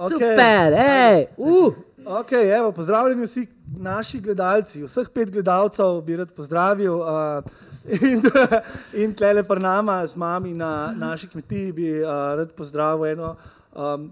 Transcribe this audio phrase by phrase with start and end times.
[0.00, 0.32] Okay.
[0.32, 1.74] Super, hej, uh.
[2.04, 6.94] Okay, evo, pozdravljeni vsi naši gledalci, vseh pet gledalcev bi rad pozdravil.
[7.00, 7.44] Uh,
[7.84, 8.22] in
[9.04, 13.34] in tlele pa nama z mami na naši kmetiji bi uh, rad pozdravil eno,
[13.76, 14.08] um,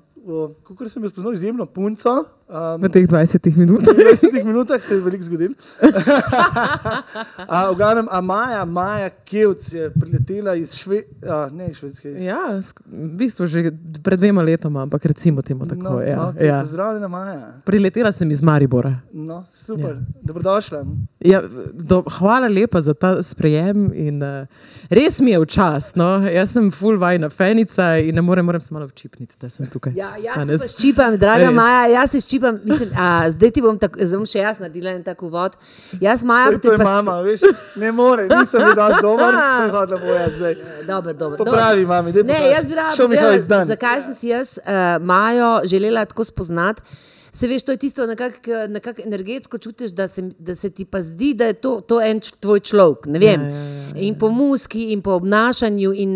[0.68, 2.24] kako sem jaz spoznal, izjemno punco.
[2.48, 3.92] Um, v teh 20 minutah.
[3.92, 5.52] V 20 minutah se je veliko zgodilo.
[7.72, 12.16] v glavnem, a Maja, Maja Kevc je priletela iz Šve, a, ne, Švedske.
[12.16, 12.24] Iz...
[12.24, 12.56] Ja,
[12.88, 13.68] v bistvu že
[14.00, 15.82] pred dvema letoma, ampak recimo temu tako.
[15.82, 16.64] No, ja, okay, ja.
[16.64, 17.52] Pozdravljena, Maja.
[17.68, 18.96] Priletela sem iz Maribora.
[19.12, 20.24] No, super, ja.
[20.24, 20.86] dobrodošla.
[21.20, 21.44] Ja,
[21.74, 23.92] do, hvala lepa za ta sprejem.
[23.92, 24.48] In, uh,
[24.88, 25.92] res mi je včas.
[26.00, 26.24] No?
[26.24, 29.92] Jaz sem full vajna fenica in ne morem, moram se malo včipniti, da sem tukaj.
[30.00, 31.60] Ja, jaz se pa ščipam, draga res.
[31.60, 34.60] Maja, jaz se ščipam ščipam, mislim, a, zdaj ti bom, tak, zdaj bom še jaz
[34.62, 35.56] naredila en tak uvod.
[36.00, 36.86] Jaz, Maja, to je pa...
[36.86, 37.44] mama, veš,
[37.80, 39.38] ne more, nisem videl dober,
[39.74, 40.56] hodila boja zdaj.
[40.86, 41.40] Dobro, dobro.
[41.42, 46.06] Popravi, mami, dej Ne, jaz bi rada povedala, zakaj sem si jaz uh, Majo želela
[46.08, 46.82] tako spoznati.
[47.32, 51.00] Se veš, to je tisto, nekako nekak energetsko čutiš, da se, da se ti pa
[51.02, 53.06] zdi, da je to, to en tvoj človek.
[53.06, 54.00] Ja, ja, ja, ja.
[54.06, 56.12] In po muski, in po obnašanju, in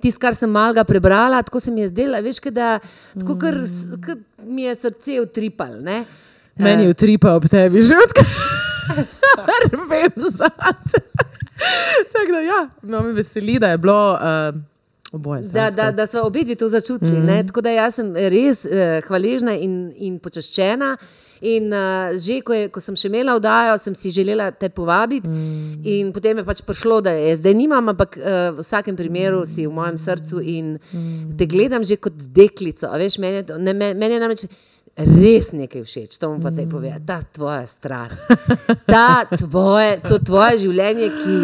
[0.00, 2.78] tisto, kar sem malga prebrala, tako se mi je zdelo, veš, da
[3.20, 3.60] tako, kar,
[4.06, 5.82] kar mi je srce utripalo.
[6.58, 8.26] Meni je utripalo ob tebi, že odkar
[9.90, 11.02] vem zadnje.
[12.12, 14.12] Tako da, ja, no, me veseli, da je bilo.
[14.12, 14.77] Uh,
[15.12, 17.18] Oboje, da, da, da so obe dve to začutili.
[17.18, 17.46] Mm -hmm.
[17.46, 18.70] Tako da jaz sem res uh,
[19.06, 20.96] hvaležna in, in počaščena.
[21.40, 25.28] In uh, že ko, je, ko sem še imela vdajo, sem si želela te povabiti,
[25.28, 25.86] mm.
[25.86, 28.24] in potem je pač prišlo, da je zdaj nimam, ampak uh,
[28.56, 31.36] v vsakem primeru si v mojem srcu in mm.
[31.38, 32.90] te gledam že kot deklico.
[32.90, 34.44] Veš, meni, je, ne, meni je namreč
[34.98, 36.70] res nekaj všeč, to mu pa te Mm.
[36.70, 36.90] pove.
[37.06, 38.26] Ta tvoja strast,
[38.84, 41.36] ta tvoje, to tvoje življenje, ki,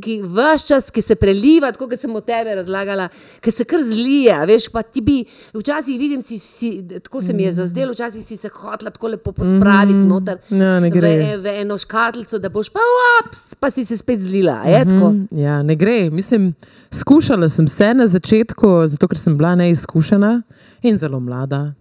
[0.00, 3.08] ki vse čas, ki se preliva, tako kot sem o tebi razlagala,
[3.40, 4.34] ki se kar zlije.
[4.46, 5.18] Veš, pa ti bi,
[5.52, 9.32] včasih vidim, si, si, tako se mi je zazdelo, včasih si se hotla tako lepo
[9.32, 11.12] pospraviti noter Ja, ne gre.
[11.36, 12.80] v, v eno škatlico, da boš pa
[13.20, 14.62] ups, pa si se spet zlila.
[14.64, 15.12] Je, tako?
[15.30, 16.10] Ja, ne gre.
[16.10, 16.54] Mislim,
[16.90, 20.42] skušala sem se na začetku, zato ker sem bila neizkušena
[20.82, 21.74] in zelo mlada.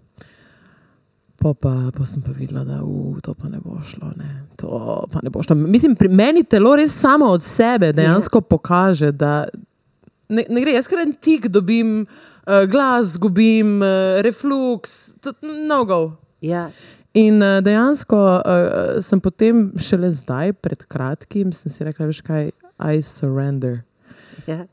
[1.41, 4.11] Pa, pa, pa sem pa videla, da uh, to pa ne bo šlo.
[4.17, 4.29] Ne.
[4.61, 5.55] To pa ne bo šlo.
[5.57, 9.47] Mislim, pri meni telo res samo od sebe dejansko pokaže, da
[10.29, 10.75] ne, ne gre.
[10.77, 16.01] Jaz kar en tik dobim, uh, glas zgubim, uh, refluks, mnogo.
[16.45, 16.67] Ja.
[17.17, 22.51] In uh, dejansko uh, sem potem šele zdaj, pred kratkim, sem si rekla, veš kaj,
[22.81, 23.81] I surrender.
[24.45, 24.65] Ja.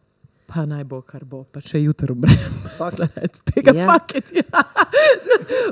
[0.49, 2.39] Pa naj bo, kar bo, pa če jutro umrem.
[3.49, 3.83] Tega Ja.
[3.83, 3.87] ja.
[3.87, 4.33] paket.
[4.39, 4.63] Ja.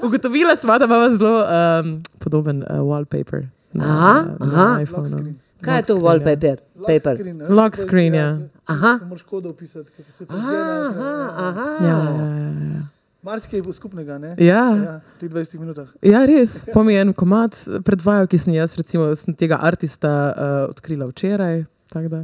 [0.02, 1.88] Ugotovila smo, da imamo zelo um,
[2.18, 3.46] podoben uh, wallpaper.
[3.74, 4.64] Aha, aha.
[4.64, 5.08] Lock iPhoneu.
[5.08, 5.34] screen.
[5.60, 6.56] Kaj je to screen, wallpaper?
[6.86, 7.16] Paper.
[7.50, 8.38] Lock screen, ja.
[8.66, 8.98] Aha.
[9.04, 11.00] Moraš kodo opisati, kako se to Aha, zgodi.
[11.38, 11.66] aha.
[11.80, 12.82] Ja, ja, ja, ja.
[13.22, 14.34] Marsikaj bo skupnega, ne?
[14.38, 14.64] Ja.
[14.76, 15.88] Ja, v teh 20 minutah.
[16.02, 16.64] Ja, res.
[16.72, 21.06] Pa mi je en komat predvajal, ki sem jaz, recimo, sem tega artista uh, odkrila
[21.06, 21.64] včeraj.
[21.90, 22.20] tako da.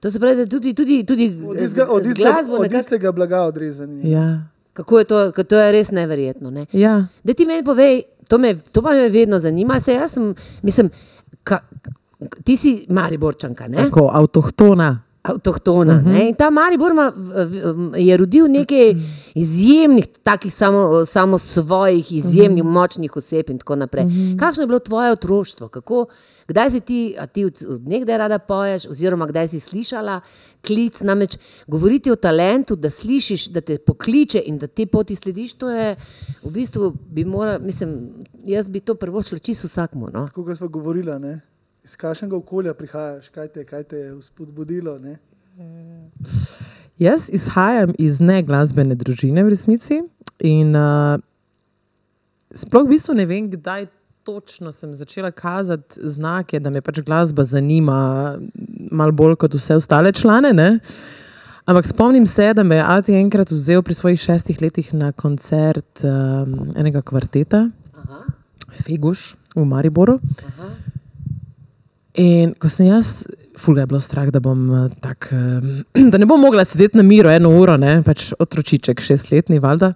[0.00, 3.42] To se pravi, da tudi, tudi, tudi Od istega, od istega, glasbo od istega blaga
[3.42, 4.10] odrezani.
[4.10, 4.42] Ja.
[4.72, 6.50] Kako je to, to je res neverjetno.
[6.50, 6.66] Ne?
[6.72, 7.06] Ja.
[7.24, 9.80] Da ti meni povej, to, me, to pa me vedno zanima.
[9.80, 10.90] Se jaz sem, mislim,
[11.44, 11.58] ka,
[12.44, 13.76] ti si Mariborčanka, ne?
[13.76, 15.05] Tako, avtohtona.
[15.28, 15.94] Avtohtona.
[15.94, 16.28] Uh -huh.
[16.28, 18.94] In ta Maribor v- je rodil nekaj
[19.34, 22.74] izjemnih, takih samo, samo svojih, izjemnih, uh -huh.
[22.74, 24.04] močnih oseb in tako naprej.
[24.04, 24.38] Uh -huh.
[24.38, 25.68] Kakšno je bilo tvoje otroštvo?
[25.68, 26.06] Kako,
[26.48, 30.20] kdaj si ti, a ti od, od nekdaj rada poješ, oziroma kdaj si slišala
[30.66, 31.00] klic?
[31.00, 35.70] Namreč govoriti o talentu, da slišiš, da te pokliče in da te poti slediš, to
[35.70, 35.96] je
[36.42, 38.08] v bistvu bi moral, mislim,
[38.44, 40.08] jaz bi to prvočila čisto vsakmu.
[40.12, 40.28] No?
[40.34, 41.40] Kot smo govorili, ne?
[41.86, 44.98] Iz kakšnega okolja prihajaš, kaj te, kaj te je spodbudilo.
[44.98, 45.18] Ne?
[46.98, 50.00] Jaz izhajam iz neglasbene družine v resnici
[50.42, 51.14] in uh,
[52.50, 53.86] sploh v bistvu ne vem, kdaj
[54.26, 58.34] točno sem začela kazati znake, da me pač glasba zanima,
[58.90, 60.50] malo bolj kot vse ostale člane.
[60.56, 60.68] Ne?
[61.70, 66.02] Ampak spomnim se, da me je Ati enkrat vzel pri svojih šestih letih na koncert
[66.02, 67.68] um, enega kvarteta,
[68.02, 68.20] Aha,
[68.82, 70.18] Feguš v Mariboru.
[70.50, 70.85] aha.
[72.16, 73.26] In ko sem jaz,
[73.60, 77.02] fulga je bilo strah, da, bom, eh, tak, eh, da ne bom mogla sedeti na
[77.02, 79.92] miru eno uro, ne, pač otročiček, šestletni, valjda.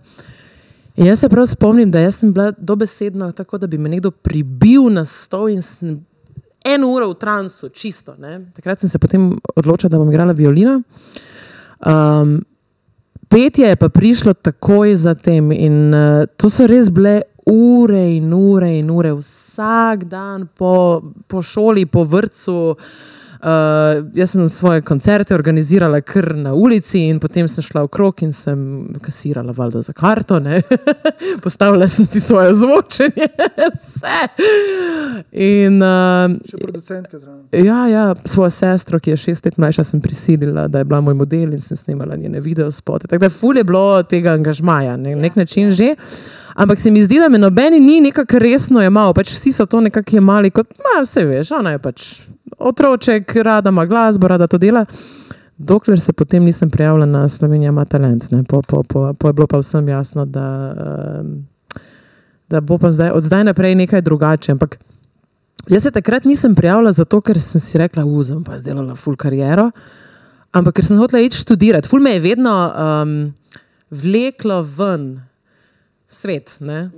[1.01, 4.91] In jaz se prav spomnim, da sem bila dobesedna, tako da bi me nekdo pribil
[4.93, 5.97] na stol in sem
[6.69, 8.15] eno uro v transu, čisto.
[8.19, 8.41] Ne.
[8.57, 10.83] Takrat sem se potem odločila, da bom igrala violino.
[11.81, 12.41] Um,
[13.33, 18.79] petje je pa prišlo takoj zatem in uh, to so res bile ure in ure
[18.79, 22.77] in ure, vsak dan po, po šoli, po vrtu.
[23.41, 28.19] Uh, jaz sem svoje koncerte organizirala kar na ulici, in potem sem šla v krog
[28.21, 28.59] in sem
[29.01, 30.41] kasirala valjda za karto.
[30.41, 30.63] ne.
[31.45, 33.29] Postavila sem si svoje zvočenje,
[33.77, 34.21] vse.
[35.33, 37.47] In, uh, Še producentka zraven.
[37.65, 41.17] Ja, ja, svojo sestro, ki je šest let mlajša, sem prisilila, da je bila moj
[41.17, 43.09] model in sem snimala njene videospote.
[43.09, 45.95] Tako da ful je bilo tega angažmaja, na nek način že.
[46.61, 49.81] Ampak se mi zdi, da me nobeni ni nekako resno jemal, pač vsi so to
[49.81, 52.09] nekako jemali kot, ma, vse veš, ona je pač
[52.61, 54.85] otroček, rada ima glasbo, rada to dela.
[55.59, 58.31] Dokler se potem nisem prijavila na Slovenijo, ima talent.
[58.31, 58.45] ne.
[58.45, 60.75] Po, po, po, po je bilo pa vsem jasno, da,
[62.49, 64.53] da bo pa zdaj, od zdaj naprej nekaj drugače.
[64.53, 64.79] Ampak
[65.69, 69.17] Jaz se takrat nisem prijavila zato, ker sem si rekla, uzem pa zdaj delala full
[69.17, 69.69] kariero,
[70.57, 71.89] ampak ker sem hotela iti študirati.
[71.89, 73.13] Ful me je vedno um,
[73.91, 75.05] vleklo ven
[76.09, 76.57] v svet.
[76.65, 76.89] Ne?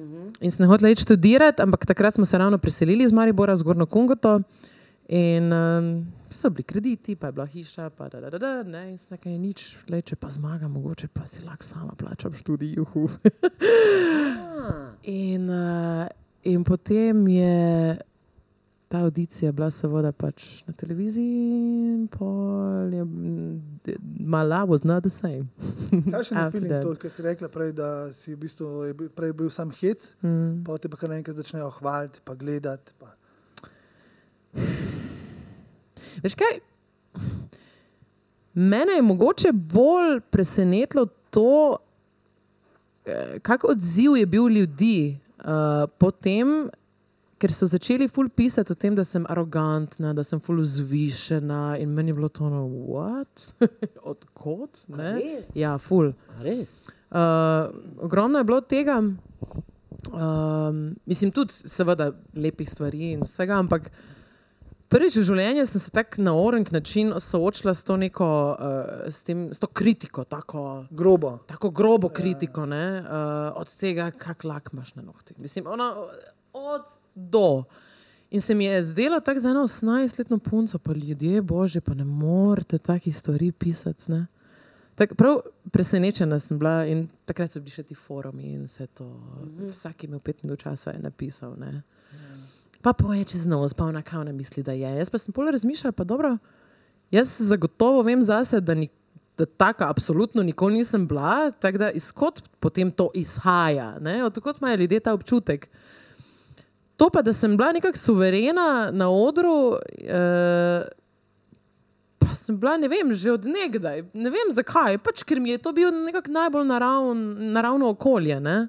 [0.40, 4.38] In sem hotela iti študirati, ampak takrat smo se ravno preselili iz Maribora, zgornjo Kungoto.
[5.12, 5.88] In um,
[6.30, 9.16] so bili krediti, pa je bila hiša, pa da, da, da, da ne, in se
[9.20, 13.04] kaj nič, le, če pa zmaga, mogoče pa si lahko sama plačam študij, juhu.
[15.02, 16.06] in, uh,
[16.42, 17.98] in potem je
[18.88, 21.52] ta audicija bila seveda pač na televiziji,
[21.94, 23.04] in pol je
[24.20, 25.48] mala, was not the same.
[26.12, 26.82] Kakšen je After feeling that.
[26.84, 30.60] to, kar si rekla prej, da si v bistvu prej bil sam hec, Mm.
[30.64, 32.92] pa te pa kar naenkrat začnejo hvaliti, pa gledati.
[36.22, 36.58] Veš kaj?
[38.54, 41.76] Mene je mogoče bolj presenetilo to,
[43.06, 46.70] eh, kak odziv je bil ljudi uh, potem,
[47.42, 51.94] ker so začeli ful pisati o tem, da sem arogantna, da sem ful vzvišena in
[51.94, 53.48] meni je bilo to, no, what?
[54.12, 54.84] Odkot?
[55.58, 56.12] Ja, ful.
[56.42, 63.90] Uh, ogromno je bilo tega, um, mislim, tudi, seveda, lepih stvari in vsega, ampak
[64.92, 69.22] prvič v življenju sem se tako na orenk način soočila s to neko, uh, s,
[69.24, 71.38] tem, s to kritiko, tako, Grobo.
[71.48, 75.38] tako grobo kritiko, ne, uh, od tega, kak lak imaš na nohtih.
[75.38, 75.88] Mislim, ono,
[76.52, 77.64] od do.
[78.32, 82.04] In se mi je zdelo tako za eno 18-letno punco, pa ljudje, bože, pa ne
[82.04, 84.12] morete takih stvari pisati.
[84.12, 84.26] Ne?
[84.94, 85.40] Tak, prav
[85.72, 89.08] presenečena sem bila in takrat so bili še ti forumi in vse to.
[89.68, 91.56] Vsak je imel pet minut časa in napisal.
[91.60, 91.82] Ne?
[92.82, 94.96] Pa poje čez nos, pa ona kao ne misli, da je.
[94.98, 96.36] Jaz pa sem pol razmišljala, pa dobro,
[97.10, 98.88] jaz zagotovo vem zase, da, ni,
[99.38, 104.24] da taka absolutno nikoli nisem bila, tako da izkot potem to izhaja, ne?
[104.24, 105.68] odkot imajo ljudje ta občutek.
[106.96, 110.82] To pa, da sem bila nekako suverena na odru, eh,
[112.18, 115.58] pa sem bila, ne vem, že od nekdaj, ne vem zakaj, pač ker mi je
[115.58, 118.40] to bilo nekako najbolj naravn, naravno okolje.
[118.40, 118.68] Ne?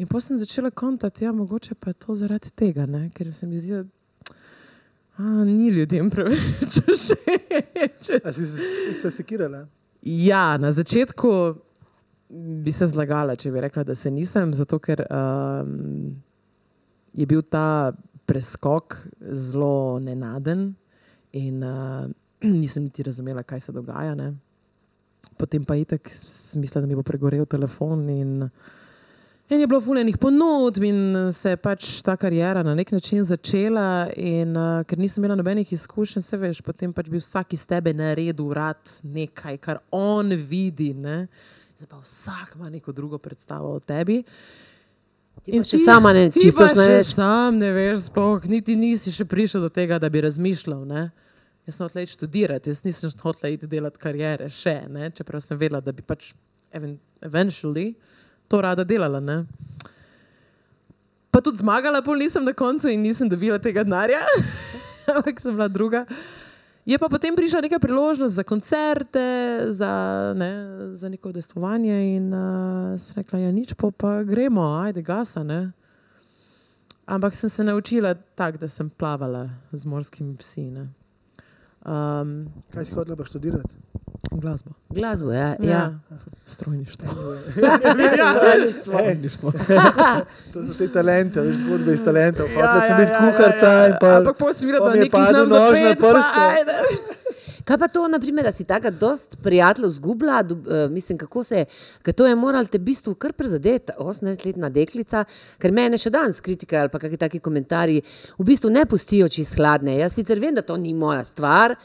[0.00, 3.10] In potem sem začela kontati, ja, mogoče pa je to zaradi tega, ne?
[3.12, 3.84] ker se mi zdi, da
[5.20, 8.08] a, ni ljudem preveč všeč.
[8.32, 8.46] Si,
[8.96, 9.66] se sekirala?
[10.02, 11.32] Ja, na začetku
[12.64, 16.16] bi se zlagala, če bi rekla, da se nisem, zato ker um,
[17.12, 17.92] je bil ta
[18.30, 20.70] preskok zelo nenaden
[21.36, 22.08] in uh,
[22.62, 24.16] nisem niti razumela, kaj se dogaja.
[24.16, 24.32] Ne.
[25.36, 28.38] Potem pa itek sem mislila, da mi bo pregorel telefon in,
[29.50, 34.08] in je bilo fulejnih ponudb in se je pač ta karijera na nek način začela
[34.16, 37.92] in uh, ker nisem imela nobenih izkušenj, se veš, potem pač bi vsak iz tebe
[37.94, 40.92] naredil rad nekaj, kar on vidi.
[40.94, 41.26] Ne.
[41.76, 44.20] Zdaj pa vsak ima neko drugo predstavo o tebi.
[45.42, 47.14] Ti pa še sama ne ti čisto ne veš.
[47.16, 50.86] Sam ne veš, sploh niti nisi še prišel do tega, da bi razmišljal.
[50.86, 51.08] Ne?
[51.66, 55.10] Jaz sem hotel študirati, jaz nisem hotel iti delati karijere še, ne?
[55.10, 56.34] čeprav sem vedela, da bi pač
[56.70, 57.96] even- eventually
[58.50, 59.22] to rada delala.
[59.22, 59.46] Ne?
[61.30, 64.26] Pa tudi zmagala, pol nisem na koncu in nisem dobila tega denarja,
[65.14, 66.02] ampak sem bila druga.
[66.82, 69.22] Je pa potem prišla neka priložnost za koncerte,
[69.70, 69.92] za,
[70.34, 70.50] ne,
[70.98, 75.44] za neko udestovanje in uh, sem rekla, ja, nič, po pa gremo, ajde, gasa.
[75.46, 75.70] Ne.
[77.06, 80.66] Ampak sem se naučila tako, da sem plavala z morskimi psi.
[81.86, 83.89] Um, Kaj si hotela pa študirati?
[84.30, 84.70] Glasbo.
[84.88, 85.56] Glasbo, ja.
[85.60, 85.98] ja.
[86.44, 87.08] Strojništvo.
[88.80, 89.52] Strojništvo.
[90.52, 92.46] to so te talente, veš, zgodbe iz talentov.
[92.58, 93.86] Ja, sem ja, biti ja, kuharca ja, ja.
[93.86, 94.16] in pa.
[94.16, 97.16] Ampak pol sem videla, pa da mi je nekaj padel znam nož na prste.
[97.70, 101.66] Kaj pa to, naprimer, si tako dost prijateljev zgubila, dob- eh, mislim, kako se je,
[102.02, 105.24] ker to je moralo te v bistvu kar prizadeti, 18-letna deklica,
[105.58, 108.02] ker mene še danes kritika ali pa kakšni taki komentarji
[108.38, 110.00] v bistvu ne pustijo čist hladne.
[110.00, 111.76] Jaz sicer vem, da to ni moja stvar,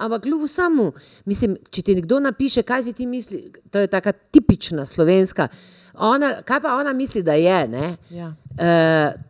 [0.00, 0.92] ampak kljub vsemu,
[1.24, 3.38] mislim, če ti nekdo napiše, kaj si ti misli,
[3.70, 5.48] to je taka tipična slovenska,
[5.94, 7.96] ona, kaj pa ona misli, da je, ne?
[8.10, 8.28] Ja.
[8.50, 8.66] Uh,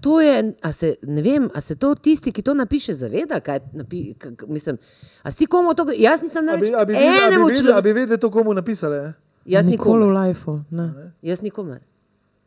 [0.01, 3.61] to je, a se, ne vem, a se to tisti, ki to napiše, zaveda, kaj
[3.75, 4.79] napi, k, k, mislim.
[5.23, 7.83] A si komu to, jaz nisem največ a bi, a bi, enemu videli, a človeku.
[7.85, 8.97] bi vedeli to, komu napisali?
[8.99, 9.13] eh?
[9.47, 10.15] Jaz Nikoli nikomu.
[10.15, 10.59] v lifeu.
[10.71, 10.87] Ne,
[11.23, 11.77] Jaz nikomu.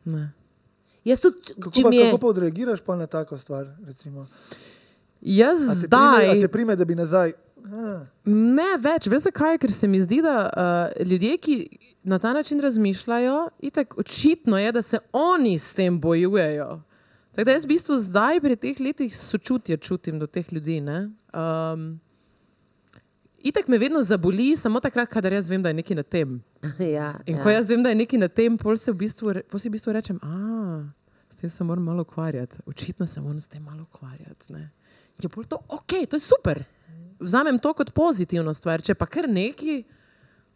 [0.04, 0.24] ne.
[1.04, 2.04] Jaz tudi, Kako pa, je.
[2.06, 3.66] kako pa odreagiraš pa na tako stvar?
[3.84, 4.26] Recimo?
[5.20, 6.18] Jaz A te zdaj.
[6.18, 7.32] Prime, a te prime, da bi nazaj.
[8.24, 9.58] Ne več, veš zakaj?
[9.58, 11.56] Ker se mi zdi, da uh, ljudje, ki
[12.02, 16.80] na ta način razmišljajo, itak očitno je, da se oni s tem bojujejo.
[17.34, 20.80] Tako da jaz v bistvu zdaj pri teh letih sočutje čutim do teh ljudi.
[20.80, 21.10] ne.
[21.34, 22.00] Um,
[23.38, 26.42] itak me vedno zaboli, samo takrat, kadar jaz vem, da je nekaj na tem.
[26.78, 27.42] Ja, In ja.
[27.42, 29.74] ko jaz vem, da je nekaj na tem, pol, se v bistvu, pol si v
[29.76, 30.86] bistvu rečem, a
[31.28, 32.62] s tem se moram malo ukvarjati.
[32.66, 34.52] Očitno se moram s tem malo ukvarjati.
[34.52, 34.70] Ne.
[35.22, 36.64] Je bolj to ok, to je super.
[37.24, 39.84] Vzamem to kot pozitivno stvar, če pa kar neki,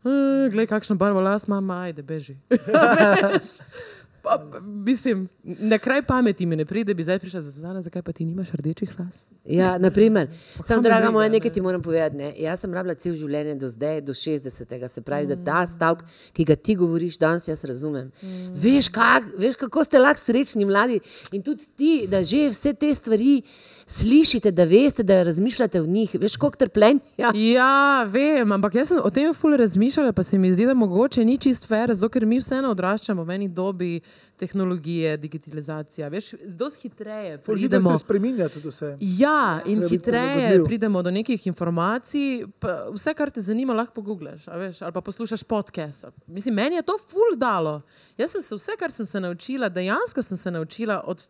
[0.04, 2.36] "Eh, glej, kakšno barvo las ima, ajde, beži.
[4.22, 8.12] Pa, mislim, na kraj pameti mi ne pride, bi zdaj prišla za Zuzana, zakaj pa
[8.12, 9.26] ti nimaš rdečih las?
[9.44, 12.16] Ja, naprimer, kam sam, draga moja, nekaj ti moram povedati.
[12.16, 12.32] Ne?
[12.36, 14.88] Jaz sem rabila cel življenje do zdaj, do 60.
[14.88, 18.10] Se pravi, da ta stavek, ki ga ti govoriš danes, jaz razumem.
[18.54, 21.00] Veš, kak, veš, kako ste lahko srečni mladi
[21.32, 23.42] in tudi ti, da že vse te stvari
[23.88, 26.16] slišite, da veste, da razmišljate v njih.
[26.22, 27.00] Veš, koliko trpljenja.
[27.34, 31.24] Ja, vem, ampak jaz sem o tem ful razmišljala, pa se mi zdi, da mogoče
[31.24, 34.00] ni čist fair, zato ker mi vseeno odraščamo v eni dobi
[34.38, 36.08] tehnologije, digitalizacija.
[36.08, 37.90] Veš, zelo hitreje pridemo.
[37.90, 38.96] se spreminja tudi vse.
[39.00, 42.46] Ja, in Treba hitreje pridemo do nekih informacij.
[42.58, 46.06] pa Vse, kar te zanima, lahko pogoogleš, a veš, ali pa poslušaš podcast.
[46.26, 47.80] Mislim, meni je to ful dalo.
[48.18, 51.28] Jaz sem se vse, kar sem se naučila, dejansko sem se naučila od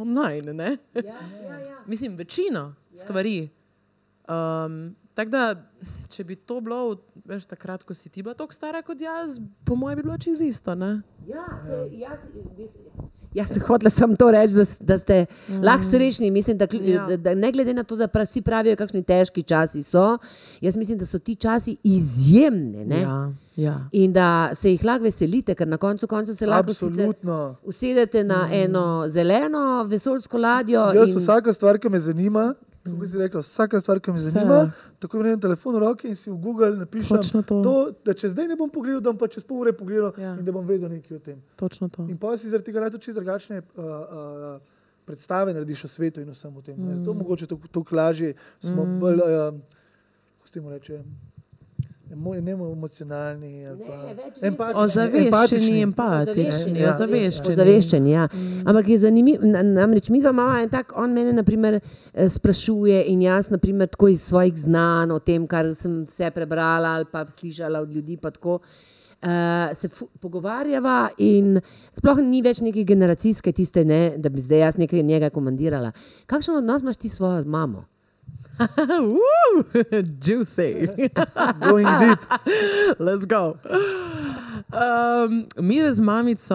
[0.00, 0.52] online.
[0.52, 0.76] Ne?
[0.94, 1.02] Ja,
[1.42, 1.78] ja, ja.
[1.86, 3.48] Mislim, večino stvari.
[4.28, 5.42] Um, tako da,
[6.08, 9.76] če bi to bilo, veš, takrat, ko si ti bila tako stara kot jaz, po
[9.76, 10.74] mojem, bi bilo čisto isto.
[10.74, 11.00] Ne?
[11.28, 12.28] Ja, se, jaz,
[13.34, 15.62] jaz sem hotela samo to reči, da, da ste mm.
[15.64, 16.30] lahko srečni.
[16.30, 17.06] Mislim, da, Ja.
[17.06, 20.18] da, da ne glede na to, da prav, vsi pravijo, kakšni težki časi so,
[20.60, 22.84] jaz mislim, da so ti časi izjemni.
[22.84, 23.00] ne.
[23.00, 23.88] Ja, ja.
[23.92, 26.06] In da se jih lahko veselite, ker na koncu,
[26.36, 27.56] se lahko Absolutno.
[27.62, 30.80] usedete na eno zeleno vesoljsko ladjo.
[30.94, 34.18] Jaz in- vsaka stvar, ki me zanima, kako bi si rekla, vsaka stvar, ki me
[34.18, 34.30] Vse.
[34.30, 37.62] zanima, tako imam telefon v roki in si v Google napišem, Točno to.
[37.62, 40.34] to, da če zdaj ne bom pogledal, da bom pa čez pol ure pogledal Ja.
[40.34, 41.42] in da bom vedel nekaj o tem.
[41.56, 42.02] Točno to.
[42.02, 44.60] In pa si zaradi tega lahko čisto drugačne uh, uh,
[45.04, 46.76] predstave narediš o svetu in vsem o tem.
[46.76, 46.96] Mm.
[46.96, 49.00] Zato mogoče to, to lažje smo mm.
[49.00, 49.54] bolj, uh,
[50.36, 51.00] kako se temu reče,
[52.14, 53.66] emo, ne emocionalni.
[53.66, 55.82] ali Ne, pa empatični, Ozaveščeni, empatični.
[55.82, 58.10] empatični, Ozaveščeni, ja, ozaveščeni.
[58.10, 58.28] Ja.
[58.64, 61.80] Ampak je zanimivo, na- namreč mi dva imamo en tak, on mene naprimer,
[62.14, 66.88] eh, sprašuje in jaz naprimer, tako iz svojih znanj o tem, kar sem vse prebrala
[66.88, 68.16] ali pa slišala od ljudi.
[68.16, 68.58] pa tako,
[69.22, 69.30] Uh,
[69.72, 69.88] se
[70.20, 71.60] pogovarjava, in
[71.92, 75.92] sploh ni več neke generacijske, tiste, ne, da bi zdaj jaz nekaj njega komandirala.
[76.26, 77.84] Kakšen odnos imaš ti s svojo mamo?
[79.00, 79.64] Woo,
[80.20, 80.86] Juicy.
[81.60, 82.20] Going deep.
[82.98, 83.58] Let's go.
[84.72, 86.54] Um, mi z mamico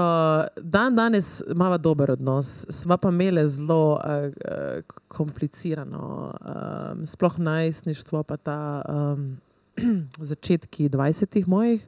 [0.62, 8.24] dan danes imamo dober odnos, sva pa imeli zelo uh, uh, komplicirano, um, sploh najstništvo,
[8.24, 9.38] pa ta um,
[10.32, 11.88] začetki 20-ih mojih.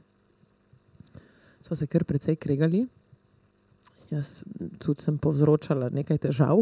[1.62, 2.86] So se kar precej kregali.
[4.12, 4.42] Jaz
[4.82, 6.60] tudi sem povzročala nekaj težav.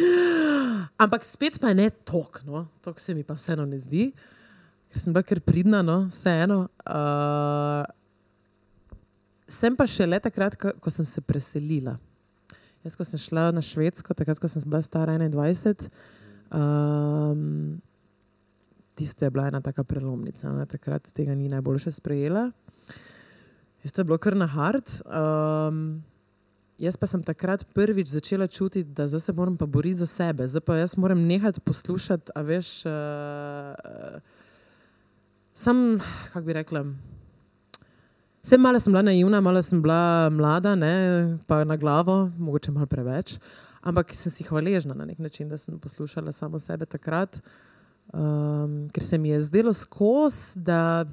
[1.02, 2.66] Ampak spet pa ne tok, no.
[2.84, 4.10] tok se mi pa vseeno ne zdi,
[4.92, 6.66] ker sem bila kar pridna, no, vseeno.
[6.84, 7.86] Uh,
[9.48, 11.96] sem pa šele takrat, ko, ko sem se preselila.
[12.84, 15.88] Jaz, ko sem šla na Švedsko, takrat, ko sem bila stara 21,
[16.52, 17.80] um,
[18.98, 20.52] tiste je bila ena taka prelomnica.
[20.52, 20.68] Ne?
[20.68, 22.50] Takrat tega ni najboljše sprejela.
[23.80, 24.90] Tiste je bilo kar na hard.
[25.06, 26.02] Um,
[26.82, 30.46] jaz pa sem takrat prvič začela čutiti, da zdaj se moram pa boriti za sebe,
[30.46, 32.82] zdaj pa jaz moram nehati poslušati, a veš.
[32.86, 34.22] Uh,
[35.54, 36.00] Sam,
[36.32, 36.84] kako bi rekla,
[38.42, 42.86] Vse malo sem bila naivna, malo sem bila mlada, ne, pa na glavo, mogoče malo
[42.86, 43.36] preveč.
[43.82, 47.38] Ampak sem si hvaležna na nek način, da sem poslušala samo sebe takrat,
[48.12, 51.04] um, ker se mi je zdelo skozi, da,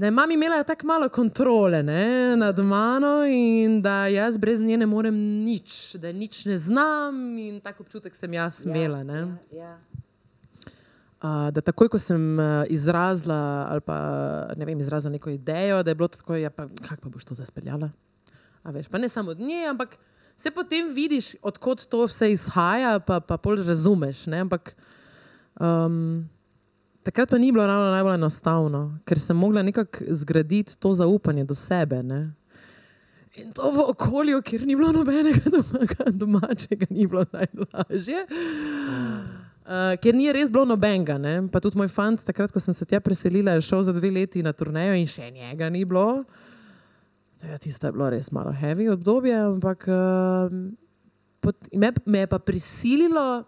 [0.00, 4.76] da je mama imela tako malo kontrole ne, nad mano in da jaz brez nje
[4.76, 5.14] ne morem
[5.44, 9.02] nič, da nič ne znam in tak občutek sem jaz imela.
[9.04, 9.18] ne.
[9.52, 9.78] Ja, ja.
[11.20, 12.38] Uh, da takoj, ko sem
[12.72, 13.98] izrazila, ali pa
[14.56, 17.34] ne vem, izrazila neko idejo, da je bilo tako, ja, pa, kako pa boš to
[17.34, 17.90] zaspeljala.
[18.62, 19.98] A veš, pa ne samo od nje, ampak
[20.36, 24.26] se potem vidiš, odkot to vse izhaja, pa, pa pol razumeš.
[24.32, 24.40] Ne?
[24.48, 24.72] Ampak
[25.60, 26.24] um,
[27.02, 31.54] takrat pa ni bilo ravno najbolj enostavno, ker sem mogla nekako zgraditi to zaupanje do
[31.54, 32.02] sebe.
[32.02, 32.32] Ne?
[33.38, 38.24] In to v okolju, kjer ni bilo nobenega doma, domačega, ni bilo najlažje.
[39.70, 41.16] Uh, ker ni res bilo nobenega.
[41.18, 41.36] Ne?
[41.52, 44.42] Pa tudi moj fant, takrat, ko sem se tja preselila, je šel za dve leti
[44.42, 46.24] na turnejo in še njega ni bilo.
[47.46, 50.52] Ja, Tisto je bilo res malo heavy obdobje, ampak uh,
[51.40, 53.46] pot, me, me je pa prisililo uh,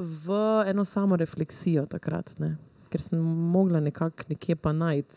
[0.00, 2.54] v eno samo refleksijo takrat, ne?
[2.90, 3.18] Ker sem
[3.50, 5.16] mogla nekako nekje pa najti.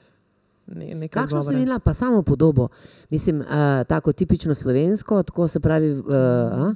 [0.65, 1.57] Ne, Kakšno si odgovore.
[1.57, 2.67] imela pa samo podobo?
[3.09, 3.45] Mislim, uh,
[3.83, 5.91] tako tipično slovensko, tako se pravi.
[5.91, 6.75] Uh,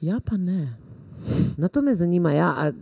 [0.00, 0.76] Ja, pa ne.
[1.56, 2.32] no, to me zanima.
[2.32, 2.48] Ja.
[2.48, 2.72] A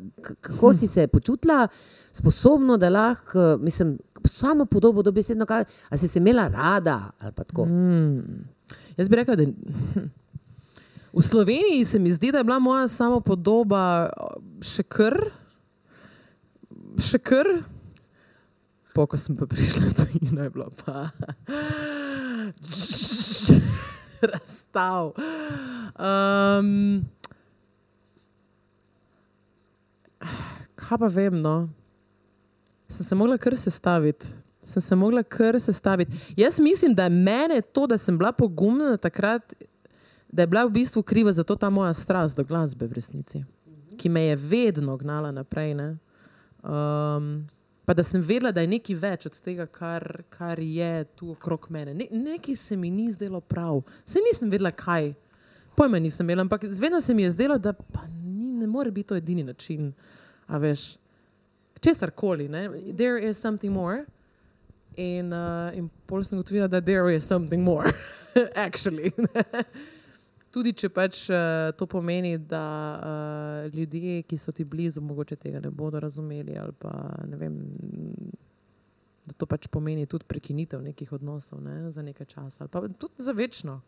[0.41, 1.69] Kako si se počutila,
[2.13, 7.45] sposobno, da lahko, mislim, samo podobo, dobesedno, kaj, a si se imela rada ali pa
[7.45, 7.65] tako?
[7.65, 8.45] Mm.
[8.97, 9.45] Jaz bi rekla, da
[11.13, 14.11] v Sloveniji se mi zdi, da je bila moja samopodoba
[14.63, 15.19] še kar,
[17.01, 17.49] še kar.
[18.93, 21.09] Po, ko sem pa prišla tu in je bilo pa
[24.33, 25.13] razstav.
[25.97, 27.05] Um,
[30.75, 31.69] kaj pa vem, no?
[32.89, 34.27] Sem se mogla kar sestaviti.
[34.63, 36.13] Sem se mogla kar sestaviti.
[36.37, 39.55] Jaz mislim, da je mene to, da sem bila pogumna takrat,
[40.29, 43.45] da je bila v bistvu kriva za to ta moja strast do glasbe v resnici,
[43.97, 45.75] ki me je vedno gnala naprej.
[45.75, 45.97] ne.
[46.63, 47.47] Um,
[47.85, 51.67] pa da sem vedela, da je nekaj več od tega, kar, kar je tu okrog
[51.71, 51.95] mene.
[51.95, 53.83] Ne, nekaj se mi ni zdelo prav.
[54.07, 55.13] Se nisem vedela, kaj.
[55.77, 59.09] Pojma nisem imela, ampak vedno se mi je zdelo, da pa ni, ne more biti
[59.09, 59.93] to edini način.
[60.47, 60.97] A veš,
[61.81, 62.49] česar koli,
[62.97, 64.05] there is something more.
[64.97, 67.91] In, uh, in pol sem ugotovila, da there is something more,
[68.55, 69.13] actually.
[70.53, 72.65] Tudi če pač uh, to pomeni, da
[73.01, 76.93] uh, ljudje, ki so ti blizu, mogoče tega ne bodo razumeli, ali pa
[77.25, 77.57] ne vem,
[79.25, 83.25] da to pač pomeni tudi prekinitev nekih odnosov ne, za nekaj časa, ali pa tudi
[83.25, 83.81] za večno.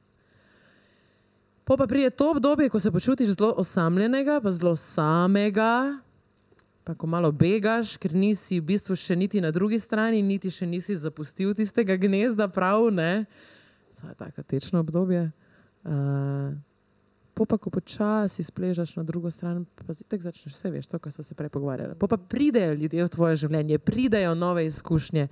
[1.65, 6.01] Po pa pride to obdobje, ko se počutiš zelo osamljenega, pa zelo samega,
[6.85, 10.69] pa ko malo begaš, ker nisi v bistvu še niti na drugi strani, niti še
[10.69, 13.25] nisi zapustil tistega gnezda, prav ne.
[14.01, 15.31] To je tako tečno obdobje.
[15.85, 16.55] Uh,
[17.35, 21.25] pa, ko počasi spležeš na drugo stran, pa zitek začneš vse veš, to, kar smo
[21.27, 21.99] se prej pogovarjali.
[21.99, 25.29] Po pa pridejo ljudje v tvoje življenje, pridejo nove izkušnje,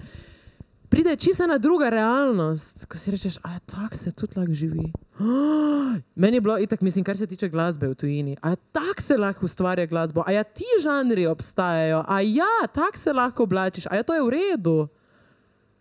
[0.91, 4.91] pride čisto ena druga realnost, ko si rečeš, a je tako se tudi lahko živi.
[6.21, 8.37] Meni je bilo itak, mislim, kar se tiče glasbe v tujini.
[8.43, 12.99] A je tako se lahko ustvarja glasbo, a ja ti žanri obstajajo, a ja, tako
[12.99, 14.89] se lahko oblačiš, a ja to je v redu.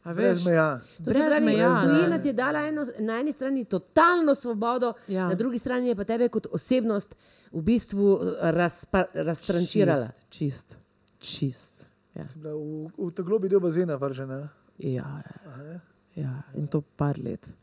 [0.04, 0.80] A Brez veš, meja.
[1.00, 5.28] Brez pravi, meja, tujina ti je dala eno, na eni strani totalno svobodo, Ja.
[5.28, 7.16] na drugi strani je pa tebe kot osebnost
[7.52, 10.10] v bistvu eh, razpa, raztrančirala.
[10.30, 10.78] Čist, čist.
[11.20, 11.86] čist.
[12.16, 12.24] Ja.
[12.24, 14.50] Si bila v, v ta globi del bazena vržena.
[14.78, 15.80] Ja, ja.
[16.16, 17.54] ja, in to par let.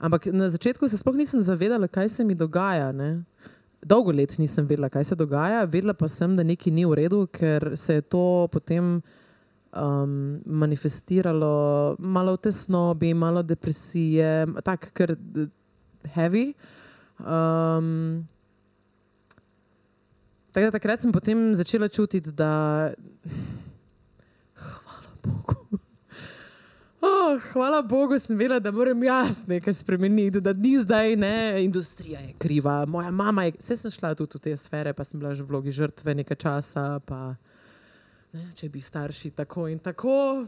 [0.00, 2.92] Ampak na začetku se sploh nisem zavedala, kaj se mi dogaja.
[2.92, 3.22] Ne?
[3.84, 7.26] Dolgo let nisem vedela, kaj se dogaja, vedela pa sem, da nekaj ni v redu,
[7.28, 9.02] ker se je to potem
[9.76, 15.46] um, manifestiralo malo v tesnobi, malo depresije, tako kar eh,
[16.14, 16.52] heavy.
[17.18, 18.26] Um,
[20.52, 22.92] tako da takrat sem potem začela čutiti, da
[24.54, 25.54] hvala Bogu.
[27.04, 32.20] Oh, hvala Bogu, sem vedela, da moram jaz nekaj spremeniti, da ni zdaj ne, industrija
[32.20, 32.86] je kriva.
[32.88, 35.52] Moja mama je, vse sem šla tudi v te sfere, pa sem bila že v
[35.52, 37.00] vlogi žrtve nekaj časa.
[37.04, 37.34] Pa,
[38.34, 40.46] ne, če bi starši tako in tako,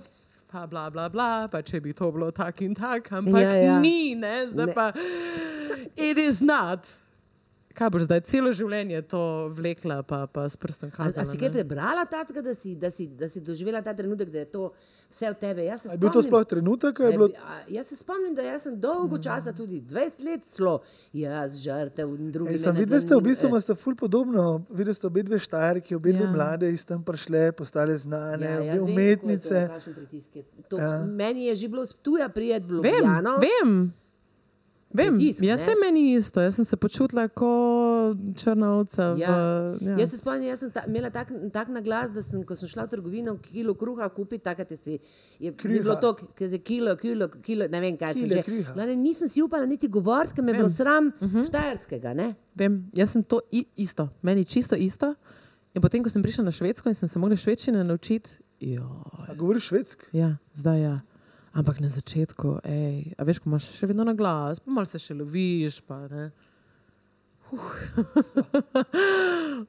[0.51, 3.81] pa bla bla bla, pa če bi to bilo tako in tako, ampak Ja, ja,
[3.81, 4.75] ni, ne, zdaj Ne.
[4.75, 4.91] pa
[5.97, 6.87] it is not.
[7.77, 9.21] Kaj boš zdaj celo življenje to
[9.53, 11.27] vlekla, pa, pa s prstom kazala?
[11.27, 14.39] a si kaj prebrala tacga, da si, da, si, da si doživela ta trenutek, da
[14.47, 14.71] je to
[15.09, 15.65] vse v tebe?
[15.65, 16.99] Jaz se A Je bil to spomnim- sploh trenutek?
[16.99, 20.43] Je bilo, bi- a, Jaz se spomnim, da jaz sem dolgo časa, tudi 20 let,
[20.43, 20.81] celo
[21.13, 22.53] jaz žrtev in drugi.
[22.53, 24.45] Ej, sem videl, ste v bistvu imate ful podobno.
[24.69, 26.31] Videli ste obe dve štajerki, obe dve Ja.
[26.31, 29.69] mlade iz tam prišle, postale znane, Ja, obe vem, umetnice.
[30.33, 31.01] je to, Ja.
[31.03, 33.39] Meni je že bilo tuja prijet v Vem, Ljubljano.
[33.39, 33.49] vem.
[33.59, 33.93] Vem,
[34.93, 35.65] Pritisk, jaz ne?
[35.67, 39.03] se meni isto, jaz sem se počutila kot črnovca.
[39.19, 39.33] Ja.
[39.81, 39.97] V, ja.
[39.99, 42.87] Jaz se spomnim, jaz sem ta, imela tak, tak naglas, da sem, ko sem šla
[42.87, 44.99] v trgovino, kilo kruha kupiti, takrat si,
[45.39, 45.83] je ni Kruha.
[45.83, 48.43] bilo to, ker je kilo, kilo, kilo, ne vem kaj se Kile že.
[48.43, 48.75] kruha.
[48.75, 51.47] Glavne, nisem si upala niti govoriti, ker me je bilo sram uh -huh.
[51.49, 52.35] štajerskega, ne?
[52.55, 55.15] Vem, jaz sem to i, isto, meni čisto isto.
[55.75, 59.35] In potem, ko sem prišla na Švedsko in sem se mogla švedščine naučiti, jo, A
[59.35, 60.03] govoriš švedsk?
[60.13, 61.01] ja, zdaj ja.
[61.57, 65.01] Ampak na začetku, ej, a veš, ko imaš še vedno na glas, pa malo se
[65.01, 65.81] še loviš.
[65.89, 66.29] Pa, ne.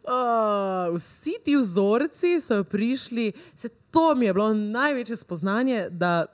[0.04, 6.28] oh, vsi ti vzorci so prišli, se to mi je bilo največje spoznanje, da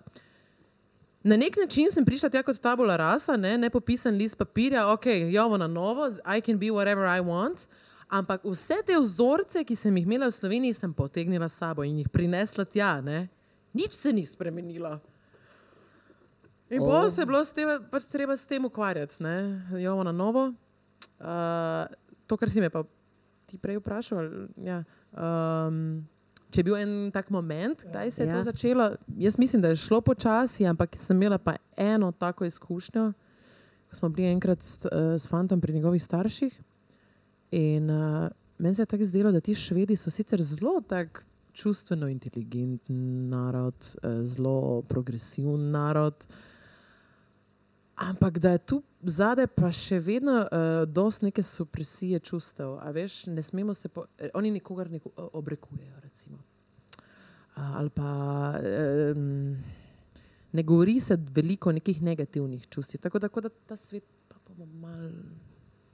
[1.23, 5.05] Na nek način sem prišla tja kot tabula rasa, ne, ne popisan list papirja, ok,
[5.31, 7.63] jovo na novo, I can be whatever I want.
[8.11, 12.01] Ampak vse te vzorce, ki sem jih imela v Sloveniji, sem potegnila s sabo in
[12.01, 12.97] jih prinesla tja.
[13.01, 13.29] Ne.
[13.73, 14.99] Nič se ni spremenilo.
[16.73, 16.89] In oh.
[16.89, 19.38] bo se bilo s tem, pač treba s tem ukvarjati, ne,
[19.81, 20.47] jovo na novo.
[21.21, 21.86] Uh,
[22.27, 22.81] to, kar si me pa
[23.45, 24.49] ti prej vprašal.
[24.65, 24.81] Ja,
[25.13, 26.01] um,
[26.53, 28.36] Če je bil en tak moment, kdaj se je ja.
[28.36, 28.86] to začelo,
[29.17, 33.07] jaz mislim, da je šlo počasi, ampak sem imela pa eno tako izkušnjo,
[33.89, 36.53] ko smo bili enkrat s, uh, s fantom pri njegovih starših.
[37.57, 38.29] In uh,
[38.62, 41.23] meni se je tako zdelo, da ti švedi so sicer zelo tak
[41.57, 46.27] čustveno inteligenten narod, uh, zelo progresiven narod.
[48.03, 50.47] Ampak da je tu zadaj pa še vedno uh,
[50.87, 52.79] dosti neke supresije čustev.
[52.89, 55.95] Veš, ne smemo se, po, oni nikogar ne obrekujejo.
[56.01, 56.37] Recimo.
[56.37, 58.09] Uh, ali pa
[59.11, 59.57] um,
[60.51, 63.01] ne govori se veliko nekih negativnih čustev.
[63.01, 65.09] Tako, tako da ta svet pa bomo mal.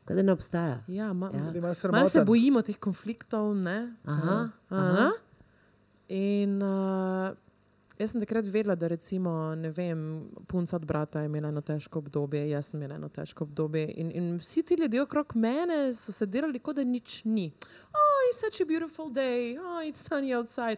[0.08, 0.84] Da ne obstaja.
[0.88, 1.40] Ja, ma, Ja.
[1.40, 2.10] Malo Malo sramoten.
[2.10, 3.56] se bojimo teh konfliktov.
[3.56, 3.94] Ne?
[4.06, 4.80] Aha, Aha.
[4.82, 5.10] aha.
[6.10, 7.30] In uh,
[8.00, 9.32] jaz sem takrat vedela, da recimo,
[9.70, 10.02] vem,
[10.48, 13.86] punca od brata je imela eno težko obdobje, jaz sem imela eno težko obdobje.
[13.94, 17.50] In, in vsi ti ljudje okrog mene so se delali, kot da nič ni.
[17.86, 20.78] Oh, it's such a beautiful day, oh, it's sunny outside.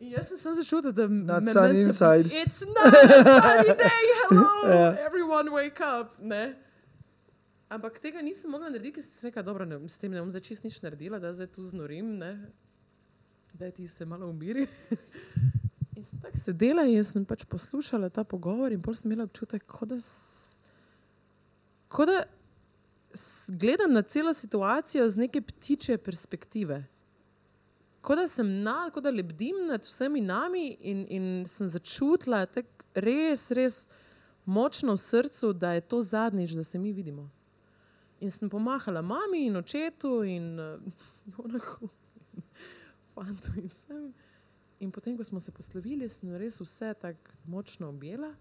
[0.00, 2.30] In jaz sem samo začutila, da Not me- sunny meni se- inside.
[2.34, 5.06] It's not a sunny day, hello, Ja.
[5.06, 6.16] everyone wake up.
[6.20, 6.54] Ne?
[7.68, 10.42] Ampak tega nisem mogla narediti, ker sem rekla, dobro, ne, s tem ne bom zdaj
[10.42, 12.32] čist nič naredila, da zdaj tu znorim, ne?
[13.60, 14.66] Da ti se malo umiri.
[15.96, 19.66] In sem tako sedela in sem pač poslušala ta pogovor in pol sem imela občutek,
[19.84, 19.98] da,
[21.92, 22.22] kot da
[23.60, 26.78] gledam na celo situacijo z neke ptiče perspektive.
[28.00, 32.64] Kot da sem na, kot da lebdim nad vsemi nami in, in sem začutila tak
[32.96, 33.82] res, res
[34.48, 37.28] močno v srcu, da je to zadnjič, da se mi vidimo.
[38.24, 40.80] In sem pomahala mami in očetu in uh,
[41.36, 41.92] Jonahu,
[43.20, 44.12] fantu in vsem.
[44.80, 48.32] In potem, ko smo se poslovili, sem res vse tako močno objela.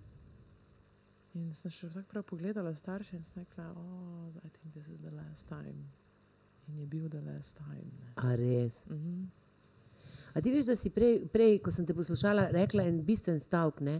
[1.36, 5.02] In sem še tako prav pogledala starše in sem rekla, oh, I think this is
[5.04, 5.90] the last time.
[6.70, 7.92] In je bil the last time.
[8.00, 8.14] Ne.
[8.16, 8.82] A res.
[8.90, 9.28] Mhm.
[10.34, 13.82] A ti veš, da si prej, prej, ko sem te poslušala, rekla en bistven stavek.
[13.82, 14.00] Ne?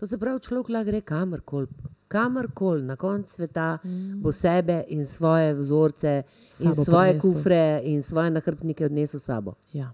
[0.00, 1.68] To se pravi, človek lahko gre kamorkoli,
[2.08, 4.20] kamorkoli na konec sveta, mm.
[4.22, 6.22] bo sebe in svoje vzorce,
[6.60, 7.32] in Sabo svoje prinesel.
[7.32, 9.54] kufre in svoje nahrbtnike odnesel s sabo.
[9.72, 9.92] Ja.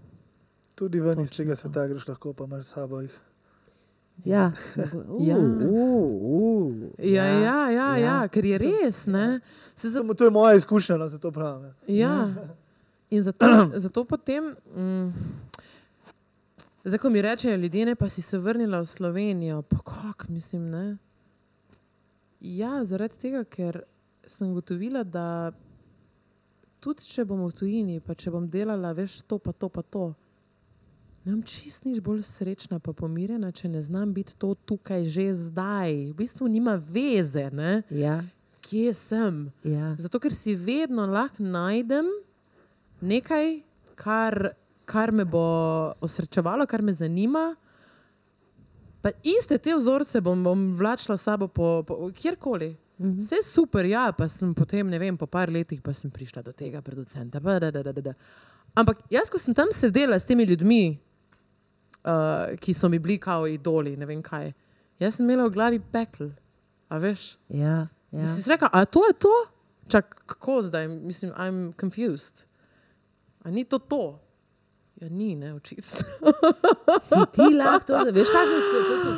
[0.77, 1.57] Tudi ven iz tega to.
[1.57, 3.15] sveta greš lahko, pa imaš sabo jih.
[4.25, 4.53] Ja,
[5.21, 5.37] Ja.
[5.37, 9.07] uh, uh, uh, Ja, ja, ja, ja, ja, ker je res.
[9.07, 9.41] Ne?
[9.75, 11.73] Se za, Samo to je moja izkušnja, no, zato pravim.
[11.87, 11.97] ja.
[11.97, 12.35] ja.
[13.11, 15.13] In zato, zato potem, mm,
[16.85, 20.71] zdaj, ko mi rečejo ljudje, ne, pa si se vrnila v Slovenijo, pa kako mislim,
[20.71, 20.97] ne?
[22.41, 23.79] Ja, zaradi tega, ker
[24.27, 25.53] sem gotovila, da
[26.81, 30.09] tudi če bom v tujini, pa če bom delala, veš, to pa to pa to.
[31.27, 35.33] Ne bom čist nič bolj srečna, pa pomirjena, če ne znam biti to tukaj že
[35.35, 36.13] zdaj.
[36.13, 37.83] V bistvu nima veze, ne?
[37.91, 38.21] ja,
[38.63, 39.41] kje sem.
[39.67, 39.91] ja.
[39.99, 42.07] Zato, ker si vedno lahko najdem
[43.03, 43.59] nekaj,
[43.99, 44.55] kar,
[44.87, 45.43] kar me bo
[45.99, 47.57] osrečevalo, kar me zanima.
[49.03, 52.77] Pa iste te vzorce bom, bom vlačila sabo po, po kjerkoli.
[53.03, 53.19] Mhm.
[53.19, 56.55] Vse super, ja, pa sem potem, ne vem, po par letih pa sem prišla do
[56.55, 57.43] tega producenta.
[57.43, 58.15] pa da, da, da, da.
[58.79, 60.99] Ampak jaz, ko sem tam sedela s temi ljudmi,
[62.07, 64.53] uh, ki so mi bili kao idoli, ne vem kaj,
[64.99, 66.31] jaz sem imela v glavi pekel.
[66.89, 67.37] A veš?
[67.49, 68.21] ja, Ja.
[68.23, 68.27] ja.
[68.27, 69.35] Si rekel, a to je to?
[69.89, 70.89] Čak, kako zdaj?
[70.89, 72.47] Mislim, I'm confused.
[73.43, 74.19] A ni to to?
[75.01, 75.85] Ja, ni, ne, očitno.
[77.09, 79.11] Si ti lahko da veš, kakšne so to so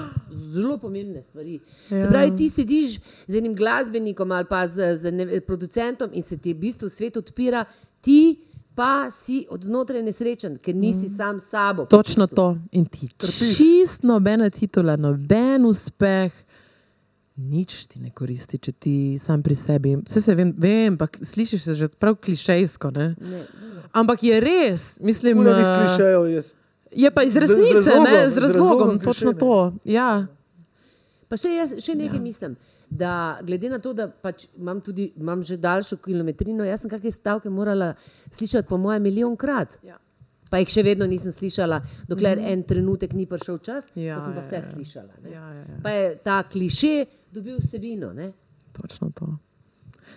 [0.52, 1.60] zelo pomembne stvari.
[1.90, 2.00] Ja.
[2.02, 6.38] Se pravi, ti sediš z enim glasbenikom ali pa z, z ne, producentom in se
[6.38, 7.64] ti v bistvu svet odpira,
[8.00, 8.40] ti
[8.78, 11.16] pa si od znotraj nesrečen, ker nisi mm.
[11.16, 11.84] sam s sabo.
[11.84, 12.56] Točno to.
[12.72, 16.30] In ti čist nobena titula, noben uspeh,
[17.34, 19.96] nič ti ne koristi, če ti sam pri sebi.
[20.06, 22.92] Vse se vem, vem pa slišiš se že prav klišejsko.
[22.94, 23.08] Ne?
[23.18, 23.42] Ne,
[23.98, 25.42] Ampak je res, mislim.
[25.42, 26.46] Teh eh, klišejev je.
[27.02, 29.38] Je pa iz Z- z resnice, razlogom, ne, z z razlogom, razlogom točno klišej, ne.
[29.42, 29.90] to.
[29.90, 30.10] Ja.
[31.26, 32.26] Pa še, jaz, še nekaj ja.
[32.30, 32.54] mislim,
[32.90, 37.12] da glede na to, da pač imam, tudi, imam že daljšo kilometrino, jaz sem kakšne
[37.12, 37.94] stavke morala
[38.30, 39.78] slišati, po mojem, milijonkrat.
[39.82, 39.98] Ja.
[40.48, 42.52] Pa jih še vedno nisem slišala, dokler mm -hmm.
[42.52, 44.70] en trenutek ni prišel čas, Ja, ko sem pa ja, vse ja.
[44.72, 45.12] slišala.
[45.22, 45.30] ne.
[45.30, 45.80] Ja, ja, ja.
[45.82, 48.12] Pa je ta kliše dobil vsebino.
[48.12, 48.32] Ne?
[48.72, 49.36] Točno to.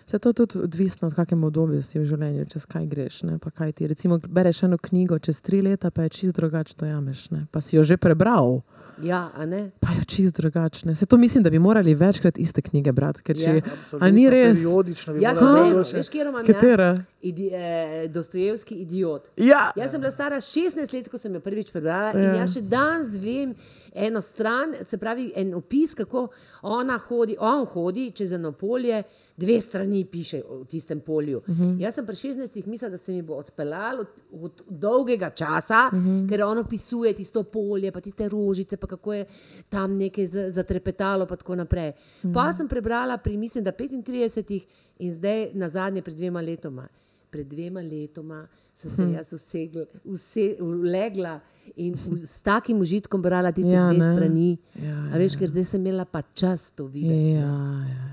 [0.05, 3.23] Se to tudi odvisno od kakem obdobju si v življenju, čez kaj greš.
[3.23, 3.38] Ne?
[3.39, 6.86] Pa kaj ti, recimo, bereš eno knjigo čez tri leta, pa je čist drugače to
[6.86, 7.29] jameš.
[7.29, 7.45] Ne?
[7.51, 8.62] Pa si jo že prebral.
[9.02, 9.72] Ja, a ne?
[9.80, 10.96] pa je čist drugačne.
[10.96, 13.56] Se to mislim, da bi morali večkrat iste knjige brati, ker če Ja.
[13.56, 14.58] Absolutno, A ni res?
[14.58, 16.86] Periodično bi sem morali veš, kje imam Katera?
[16.88, 17.00] jaz?
[17.22, 19.28] Idi, eh, Dostojevski idiot.
[19.38, 22.20] Ja, Jaz sem bila stara 16 let, ko sem jo prvič prebrala Ja.
[22.24, 23.56] in jaz še danes vem
[23.93, 26.27] eno stran, se pravi en opis, kako
[26.62, 29.04] ona hodi, on hodi čez eno polje,
[29.38, 31.38] dve strani piše o tistem polju.
[31.38, 31.82] Uh -huh.
[31.82, 35.99] Jaz sem pri 16 mislila, da se mi bo odpeljalo od, od dolgega časa, uh
[35.99, 36.30] -huh.
[36.30, 39.25] ker on opisuje tisto polje, pa tiste rožice, pa kako je
[39.69, 41.89] tam nekaj za- zatrepetalo, pa tako naprej.
[41.89, 42.34] Uh -huh.
[42.34, 44.65] Pa sem prebrala pri, mislim, da 35
[44.99, 46.88] in zdaj na zadnje pred dvema letoma.
[47.30, 48.47] Pred dvema letoma
[48.82, 51.39] sem se jaz usegla, use, ulegla
[51.76, 54.10] in v, s takim užitkom brala tiste Ja, ja, dve ne.
[54.10, 54.50] strani.
[54.78, 57.32] Ja, A veš, ker zdaj sem imela pa čas to videti.
[57.34, 57.54] ja,
[57.88, 58.08] ja.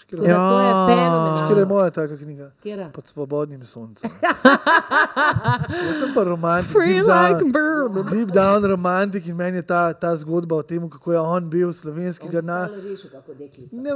[0.00, 0.86] Tako da to je Ja.
[0.86, 1.66] Kjer je fenomenalno.
[1.68, 2.50] moja taka knjiga?
[2.52, 2.88] Katera?
[2.90, 4.10] Pod svobodnim soncem.
[5.80, 6.72] Jaz sem pa romantik.
[6.72, 8.10] Free deep like down- bird.
[8.10, 11.70] Deep down romantik in meni je ta, ta zgodba o tem, kako je on bil
[11.70, 12.58] slovenskega na.
[12.64, 13.76] Malo rešil, kako deklica.
[13.76, 13.90] Ne,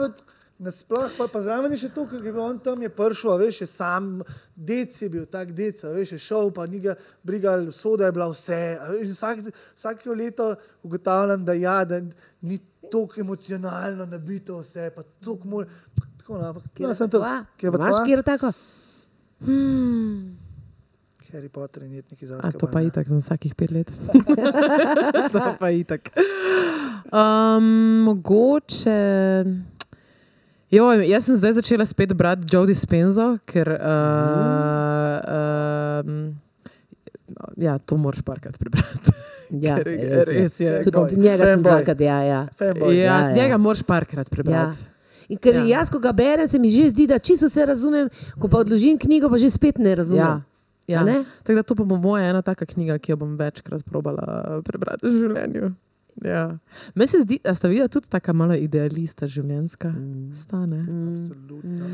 [0.59, 3.39] nasploh pa, pa zraven je še to, ker je bil on tam je prišel, a
[3.41, 4.23] veš, je sam,
[4.55, 6.95] dec je bil tak dec, veš, je šel, pa ni ga
[7.27, 8.63] brigal, soda je bila vse.
[8.79, 9.43] a Veš, vsak,
[9.75, 10.55] vsako leto
[10.87, 12.01] ugotavljam, da, ja, da
[12.43, 15.69] ni tako emocionalno nabito vse, pa tako mora.
[16.19, 17.21] Tako, no, ampak Katera ja, sem to.
[17.61, 18.55] Kje pa Imaš kjer tako?
[21.35, 23.91] Harry Potter in jetniki za A to pa itak na vsakih pet let.
[25.33, 26.15] to pa itak.
[27.11, 29.45] Um, mogoče.
[30.75, 33.69] Jo, jaz sem zdaj začela spet brati Joe Dispenzo, ker.
[33.71, 35.19] Uh,
[36.01, 36.35] um,
[37.57, 39.13] ja, to moraš parkrat prebrati.
[39.55, 40.25] Ja, Ker res je.
[40.27, 40.71] res je.
[40.83, 41.19] Tudi Fanboy.
[41.21, 41.63] njega sem Fanboy.
[41.69, 42.39] dvakrat, ja, ja.
[42.59, 42.95] Fanboy.
[42.95, 43.35] Ja, Ja, ja.
[43.35, 44.33] njega moraš parkrat Ja.
[44.33, 44.79] prebrati.
[45.29, 45.61] In ker Ja.
[45.61, 45.67] ja.
[45.69, 48.99] jaz, ko ga berem, se mi že zdi, da čisto vse razumem, ko pa odložim
[48.99, 50.27] knjigo, pa že spet ne razumem.
[50.27, 50.41] Ja.
[50.89, 51.05] Ja.
[51.05, 51.23] Ne?
[51.43, 54.27] Tako da to pa bo moja ena taka knjiga, ki jo bom večkrat probala
[54.63, 55.71] prebrati v življenju.
[56.23, 56.59] Ja.
[56.95, 59.89] Meni se zdi, da sta videla tudi tako malo idealista življenjska.
[59.89, 60.35] Mm.
[60.37, 60.81] Stane.
[60.85, 61.89] Absolutno.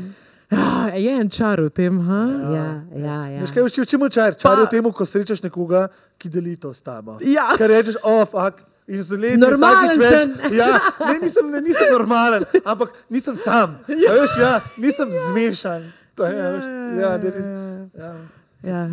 [0.51, 1.99] Ja, je en čar v tem.
[1.99, 2.23] Ha?
[2.53, 3.39] Ja, ja, ja.
[3.41, 4.35] Veš kaj, v čemu čar?
[4.35, 5.85] Čar je v tem, ko srečaš nekoga,
[6.19, 7.15] ki deli to s tabo.
[7.23, 7.53] Ja.
[7.55, 8.59] Ker rečeš, oh, fuck.
[8.91, 10.33] In za leti vsakič sem.
[10.57, 10.67] Ja,
[10.99, 13.79] ne, nisem, ne, nisem normalen, ampak nisem sam.
[13.87, 14.11] Ja.
[14.17, 14.53] Veš, ja,
[14.83, 15.87] nisem zmešan.
[16.19, 16.65] To je, ja, veš,
[16.99, 17.29] ja, da,
[17.95, 18.13] ja.
[18.63, 18.89] Ja.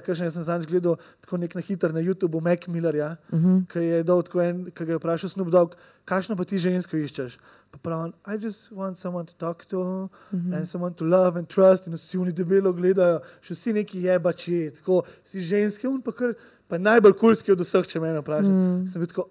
[0.00, 3.48] Kaj sem zadnjič gledal, tako nek na hiter na YouTubu, Mac Miller, ja, uh Mhm.
[3.48, 3.66] -huh.
[3.68, 6.96] ki je dal tako en, ki ga je vprašal Snoop Dogg, kakšno pa ti žensko
[6.96, 7.38] iščeš.
[7.70, 10.50] Pa pravi, I just want someone to talk to uh Mhm.
[10.50, 10.56] -huh.
[10.56, 11.86] and someone to love and trust.
[11.86, 16.34] In vsi oni debelo gledajo, še vsi neki jebači, tako si ženske, un pa kar,
[16.68, 18.48] pa najbolj kulski od vseh, če me vprašaš.
[18.48, 18.86] Mm.
[18.86, 19.28] Sem bil tako.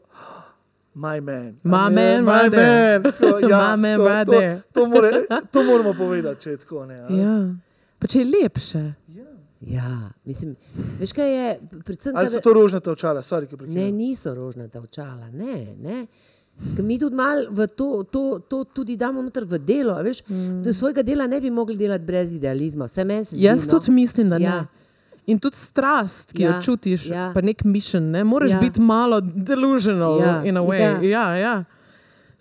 [0.95, 1.57] My man.
[1.63, 2.99] My A man, my right there.
[2.99, 3.03] man.
[3.11, 4.61] Tako, ja, My man, to, right to, there.
[4.73, 5.11] to, more,
[5.51, 6.85] to moramo povedati, če je tako.
[6.85, 7.07] Ne, a?
[7.09, 7.55] Ja.
[7.99, 8.93] Pa če je lepše.
[9.67, 10.09] Ja.
[10.25, 10.55] mislim,
[10.99, 13.21] veš kaj je, predvsem, Ali so to rožnata očala?
[13.21, 13.95] Sorry, ki Ne, prekinem.
[13.95, 15.75] niso rožnata očala, ne.
[15.79, 16.05] ne.
[16.75, 19.95] Ker Mi tudi malo v to, to, to tudi damo noter v delo.
[20.03, 20.73] Veš, mm.
[20.73, 22.85] Svojega dela ne bi mogli delati brez idealizma.
[22.85, 23.45] Vse meni se zdi.
[23.45, 23.71] Jaz no.
[23.71, 24.45] tudi mislim, da ne.
[24.45, 24.65] Ja.
[25.25, 27.29] In tudi strast, ki ja, jo čutiš, ja.
[27.33, 28.59] pa nek mission, ne moraš ja.
[28.59, 30.33] Biti malo delusional ja.
[30.43, 30.79] In a way.
[30.79, 30.99] ja.
[31.01, 31.63] Ja, ja.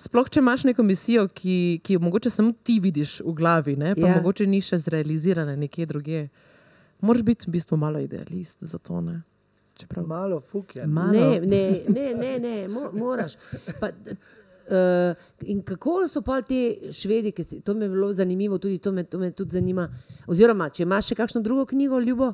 [0.03, 3.95] Sploh, če imaš neko misijo, ki, ki jo mogoče samo ti vidiš v glavi, ne?
[3.95, 4.09] pa.
[4.09, 4.17] Ja.
[4.17, 6.25] mogoče ni še zrealizirana nekje drugje.
[7.03, 9.01] Moraš biti v bistvu malo idealist za to.
[9.01, 9.23] Ne?
[9.75, 10.87] Čeprav, Malo fuk je.
[10.87, 11.13] malo.
[11.13, 13.35] Ne, ne, ne, ne, ne mo, moraš.
[13.81, 16.61] Pa, uh, in kako so pa ti
[16.93, 19.89] švedi, ki si, to mi je bilo zanimivo, tudi to me, to me tudi zanima.
[20.27, 22.33] Oziroma, če imaš še kakšno drugo knjigo, ljubo,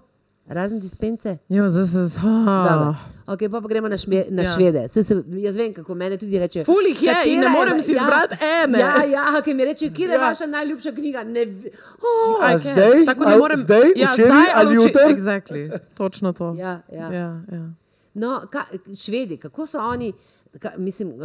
[0.48, 1.38] razen dispence.
[1.48, 2.08] Jo, zdaj se Dobro.
[2.08, 2.94] zha.
[3.26, 4.48] Okay, pa, pa gremo na, šme, na Ja.
[4.48, 4.54] ja.
[4.54, 4.88] švede.
[4.88, 6.64] Se, se, jaz vem, kako mene tudi reče.
[6.64, 9.90] Ful jih je in ne "Katera morem si izbrati ene." Ja, ja ki mi reče,
[9.90, 10.18] kje je Ja.
[10.18, 11.24] vaša najljubša knjiga.
[11.24, 13.04] Ne, oh, A Aj, zdaj?
[13.06, 15.14] Tako da Ali moram, zdaj, ja, včeraj zdaj ali jutri?
[15.14, 15.78] Exactly.
[15.94, 16.54] Točno to.
[16.58, 17.12] ja, ja.
[17.12, 17.70] Ja, ja.
[18.14, 18.64] No, ka,
[19.04, 20.12] švedi, kako so oni,
[20.58, 21.20] ka, mislim, uh,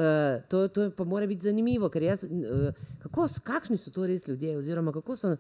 [0.48, 2.30] to, to pa mora biti zanimivo, ker jaz, uh,
[3.04, 5.36] kako, kakšni so to res ljudje, oziroma kako so,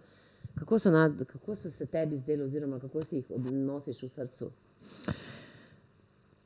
[0.59, 4.51] kako so, nad, kako so se tebi zdeli, oziroma kako si jih odnosiš v srcu.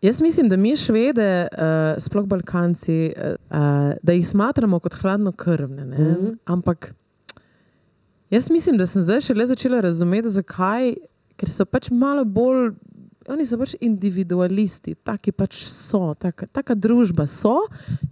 [0.02, 1.58] Jaz mislim, da mi švede, uh,
[1.98, 3.58] sploh Balkanci, uh,
[4.04, 5.86] da jih smatramo kot hladno krvne.
[5.86, 6.38] Mm -hmm.
[6.46, 6.93] Ampak
[8.30, 10.96] jaz mislim, da sem zdaj šele začela razumeti, zakaj.
[11.36, 12.72] Ker so pač malo bolj,
[13.28, 17.60] oni so pač individualisti, taki pač so, taka, taka družba so,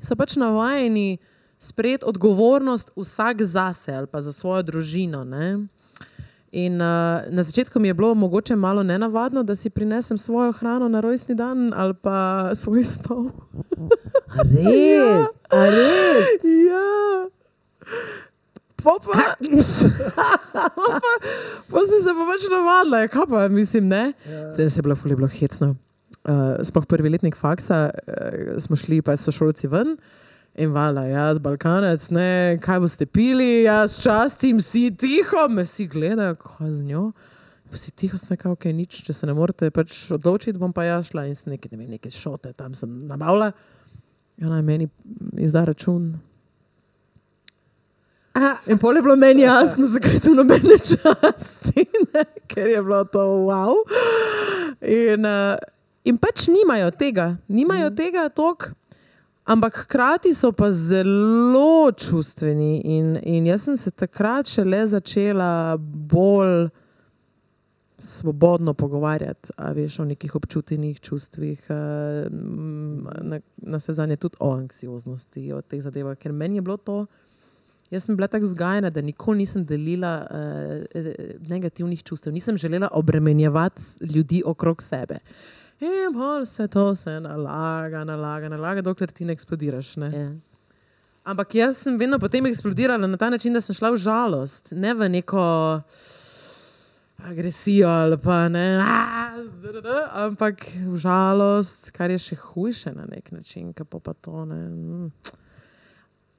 [0.01, 1.17] so pač navajeni
[1.59, 5.23] sprejeti odgovornost vsak zase ali pa za svojo družino.
[5.23, 5.67] Ne?
[6.55, 10.87] In uh, na začetku mi je bilo mogoče malo nenavadno, da si prinesem svojo hrano
[10.87, 13.25] na rojstni dan ali pa svoj stol.
[14.39, 16.39] Res, a res.
[16.71, 17.27] ja.
[18.83, 19.35] Pa, pa,
[21.71, 24.13] pa, sem se pa pač navadila, ja, kaj pa mislim, ne?
[24.29, 24.53] Ja.
[24.53, 25.75] Zdaj se je bilo, ful je bilo hecno.
[26.23, 29.97] uh, sploh prvi letnik faksa, uh, smo šli pa sošolci ven.
[30.55, 36.37] In vala, jaz, Balkanec, ne, kaj boste pili, jaz častim, si tiho, me vsi gledajo,
[36.39, 37.09] kaj z njo.
[37.75, 41.09] Si tiho, sem rekel, ok, nič, če se ne morete pač odločiti, bom pa jaz
[41.09, 43.49] šla in se nekaj, ne vem, neke šote tam sem nabavila.
[44.39, 44.87] In ona je meni
[45.43, 46.13] izda račun.
[48.39, 48.53] Aha.
[48.71, 52.23] In pol je bilo meni jasno, zakaj tu nobene časti, ne?
[52.47, 53.75] ker je bilo to wow.
[54.79, 55.59] In, uh,
[56.07, 57.95] in pač nimajo tega, nimajo mm.
[57.99, 58.71] tega tok.
[59.45, 66.69] Ampak hkrati so pa zelo čustveni, in, in jaz sem se takrat šele začela bolj
[67.97, 72.27] svobodno pogovarjati veš, o nekih občutljivih čustvih, eh,
[73.21, 76.17] na, na vse zadnje tudi o anksioznosti, o teh zadevah.
[76.17, 77.05] Ker meni je bilo to,
[77.91, 81.05] jaz sem bila tako vzgajena, da nikoli nisem delila uh,
[81.47, 83.81] negativnih čustev, nisem želela obremenjevati
[84.15, 85.19] ljudi okrog sebe.
[85.79, 89.95] In bolj se to se nalaga, nalaga, nalaga, dokler ti ne eksplodiraš.
[89.99, 90.11] Ne?
[90.13, 90.29] Ja.
[91.25, 94.93] Ampak jaz sem vedno potem eksplodirala na ta način, da sem šla v žalost, ne
[94.93, 95.41] v neko
[97.25, 98.67] agresijo ali pa ne,
[100.13, 104.61] ampak v žalost, kar je še hujše na nek način, kako pa to ne.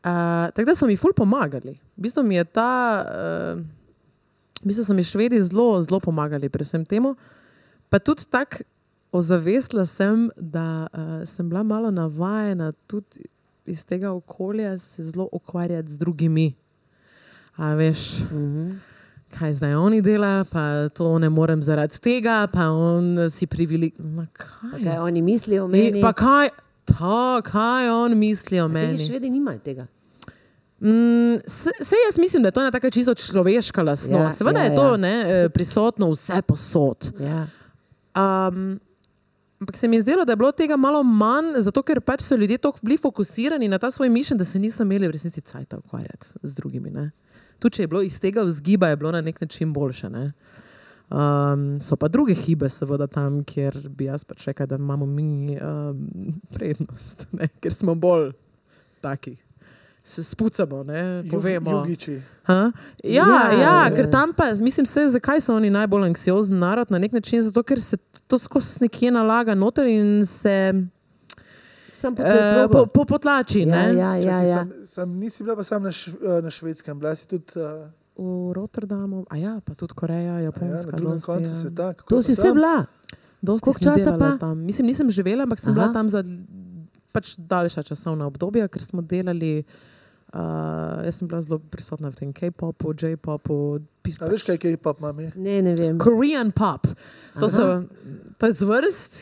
[0.06, 1.74] Uh, tako da so mi ful pomagali.
[1.96, 2.70] V bistvu mi je ta,
[3.02, 3.58] uh,
[4.62, 7.16] v bistvu so mi švedi zelo, zelo pomagali pri vsem temu.
[7.90, 8.62] Pa tudi tako
[9.12, 13.24] ozavestila sem, da uh, sem bila malo navajena tudi
[13.66, 16.54] iz tega okolja se zelo ukvarjati z drugimi.
[17.56, 18.78] A veš, mm -hmm.
[19.38, 24.26] kaj zdaj oni delajo, pa to ne morem zaradi tega, pa on si privilegiran.
[24.32, 24.82] Kaj?
[24.82, 26.00] Kaj oni mislijo o meni?
[26.00, 26.48] Pa kaj,
[26.84, 28.98] to, kaj on misli o meni?
[28.98, 29.86] Švedi nimajo tega.
[30.80, 34.20] Mm, se, se jaz mislim, da je to ena taka čisto človeška lastnost.
[34.20, 34.96] Ja, Seveda ja, je to ja.
[34.96, 37.12] ne, eh, prisotno vse posod.
[37.20, 37.46] Ja.
[38.48, 38.80] Um,
[39.60, 42.36] ampak se mi je zdelo, da je bilo tega malo manj, zato ker pač so
[42.36, 45.74] ljudje tako bili fokusirani na ta svoj mišljen, da se niso imeli v resnici cajt
[45.74, 46.90] ukvarjati z drugimi.
[46.90, 47.10] Ne.
[47.58, 50.10] Tudi če je bilo iz tega vzgiba, je bilo na nek način boljše.
[50.10, 50.32] Ne.
[51.10, 55.54] Um, so pa druge hibe, seveda, tam, kjer bi jaz pač rekel, da imamo mi
[55.54, 56.00] um,
[56.50, 58.32] prednost, ne, ker smo bolj
[59.00, 59.36] taki.
[60.06, 61.70] Se spucamo, ne, povemo.
[61.70, 62.20] Jugiči.
[62.42, 62.72] Ha?
[63.04, 63.94] Ja, Ja, ja, ja, ja.
[63.96, 67.42] ker tam pa, mislim, se, zakaj so oni najbolj anksiozni narod na nek način?
[67.42, 70.74] Zato, ker se to skozi nekje nalaga noter in se
[71.98, 73.60] Sam po, uh, po, po potlači.
[73.60, 73.94] ja, ne.
[73.98, 74.54] ja, ja, Čakaj, ja.
[74.54, 77.90] Sam, sam, nisi bila pa sam na, šv, eh, na švedskem, bila si tudi uh,
[78.16, 80.90] V Rotterdamu, a ja, pa tudi Koreja, ja, Japonska.
[80.90, 81.54] na drugem koncu ja.
[81.54, 81.92] sveta.
[81.94, 82.84] kako To je si vse bila.
[83.42, 84.38] Dosti Koliko sem časa pa?
[84.38, 84.58] Tam.
[84.58, 85.80] Mislim, nisem živela, ampak sem Aha.
[85.80, 86.22] bila tam za
[87.12, 89.58] pač daljša časovna obdobja, ker smo delali.
[89.66, 89.95] Uh,
[91.04, 93.80] jaz sem bila zelo prisotna v tem K-popu, J-popu,
[94.20, 95.32] A veš, kaj je K-pop, mami?
[95.34, 95.98] Ne, ne vem.
[95.98, 96.86] Korean pop.
[97.40, 97.86] To, so,
[98.38, 99.18] to je zvrst,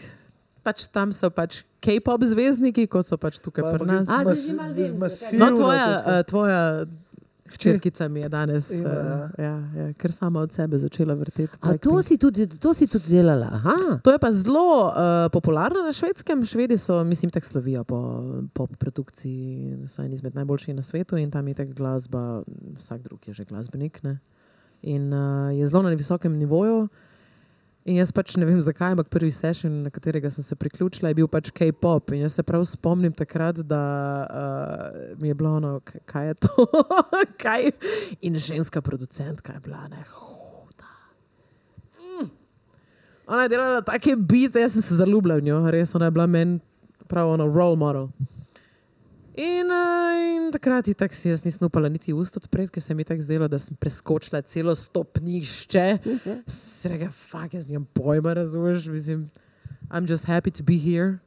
[0.61, 4.09] pač tam so pač K-pop zvezdniki, kot so pač tukaj pri nas.
[4.09, 4.93] A, Mas- zakaj.
[4.97, 6.61] masivno No, tvoja, uh, tvoja
[7.55, 11.59] hčerkica mi je danes, Ima, uh, ja, ja, ker sama od sebe začela vrteti.
[11.61, 13.49] A to si tudi, to si tudi delala.
[13.53, 13.99] Aha.
[14.05, 16.45] To je pa zelo uh, popularno na švedskem.
[16.47, 18.01] Švedi so, mislim, tako slovijo po
[18.53, 22.43] pop produkciji, so eni izmed najboljših na svetu in tam je tako glasba,
[22.77, 24.03] vsak drug je že glasbenik.
[24.03, 24.19] Ne?
[24.83, 26.89] In uh, je zelo na visokem nivoju.
[27.85, 31.19] In jaz pač ne vem zakaj, ampak prvi session, na katerega sem se priključila, je
[31.19, 32.15] bil pač K-pop.
[32.17, 33.81] In jaz se prav spomnim takrat, da
[34.25, 35.75] uh, mi je bilo ono,
[36.09, 36.65] kaj je to.
[37.45, 37.69] kaj?
[38.25, 40.93] In ženska producentka je bila ne huda.
[42.01, 42.31] Mm.
[43.27, 46.27] Ona je delala take bite, jaz sem se zaljubila v njo, res ona je bila
[46.27, 46.61] meni
[47.09, 48.09] prav ono role model.
[49.35, 53.03] In, uh, in takrat je tako jaz nisem upala niti ust odpreti, ker se mi
[53.03, 55.87] je tako zdelo, da sem preskočila celo stopnišče.
[56.47, 59.27] Srega, fuck, jaz nimam pojma, razumeš, mislim,
[59.91, 61.19] I'm just happy to be here.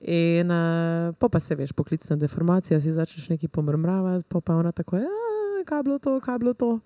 [0.00, 4.72] In uh, po pa se veš, poklicna deformacija, si začneš nekaj pomrmravati, po pa ona
[4.72, 6.80] tako, ja, kaj bilo to, kaj bilo to.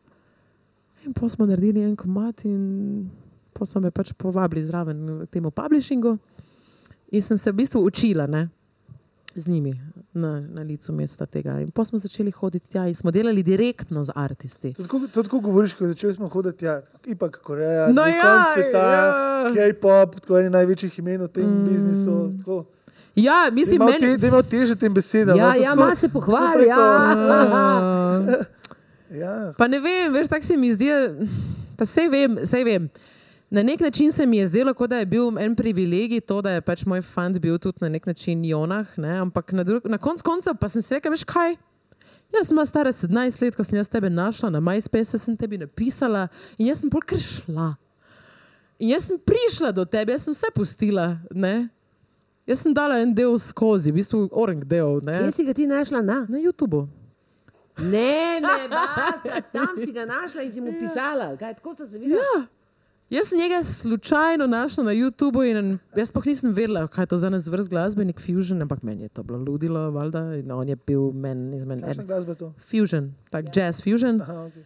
[1.06, 3.08] In pa smo naredili en komat in
[3.56, 6.18] pa so me pač povabili zraven temu publishingu.
[7.16, 8.48] In sem se v bistvu učila, ne,
[9.38, 9.80] z njimi
[10.12, 11.60] na, na licu mesta tega.
[11.60, 14.74] In pa smo začeli hoditi tja in smo delali direktno z artisti.
[14.74, 19.52] To tako, govoriš, ko začeli smo hoditi tja, ipak Koreja, No ja, sveta, ja.
[19.54, 21.68] K-pop, tako eni največjih imen v tem mm.
[21.68, 22.32] biznisu.
[22.38, 22.64] Tako.
[23.14, 23.82] Ja, mislim,
[24.18, 25.36] da ima teže tem besedam.
[25.36, 26.66] Ja, no, ja, malo se pohvali.
[26.66, 28.36] Ja.
[29.10, 30.90] Ja, Pa ne vem, veš, tako se mi zdi,
[31.78, 32.88] pa sej vem, sej vem.
[33.50, 36.50] Na nek način se mi je zdelo, kot da je bil en privilegij to, da
[36.50, 39.16] je pač moj fant bil tudi na nek način Jonah, ne?
[39.18, 41.56] ampak na, drug, na koncu koncev pa sem si rekel, veš kaj.
[42.34, 46.26] Jaz sem stara 17 let, ko sem jaz tebe našla na MySpace, sem tebi napisala
[46.58, 47.70] in jaz sem pol kar šla.
[48.78, 51.08] In jaz sem prišla do tebe, jaz sem vse pustila.
[51.32, 51.70] Ne?
[52.46, 55.22] Jaz sem dala en del skozi, v bistvu orang del ne?
[55.24, 56.04] Kje si ga ti našla?
[56.04, 56.84] Na, na YouTubu.
[57.78, 61.32] ne, ne, basa, tam si ga našla in si mu pisala.
[61.40, 62.20] Kaj, tako sta se videla?
[62.20, 62.57] Ja.
[63.10, 67.16] Jaz sem njega slučajno našla na YouTubu in jaz pa nisem vedela, kaj je to
[67.16, 70.34] za nas vrst glasbenik Fusion, ampak meni je to bilo ludilo, valjda.
[70.34, 72.06] In on je bil meni izmed Kakšna en.
[72.06, 72.52] glasba to?
[72.70, 74.20] Fusion, tak jazz fusion.
[74.20, 74.62] Aha, okay.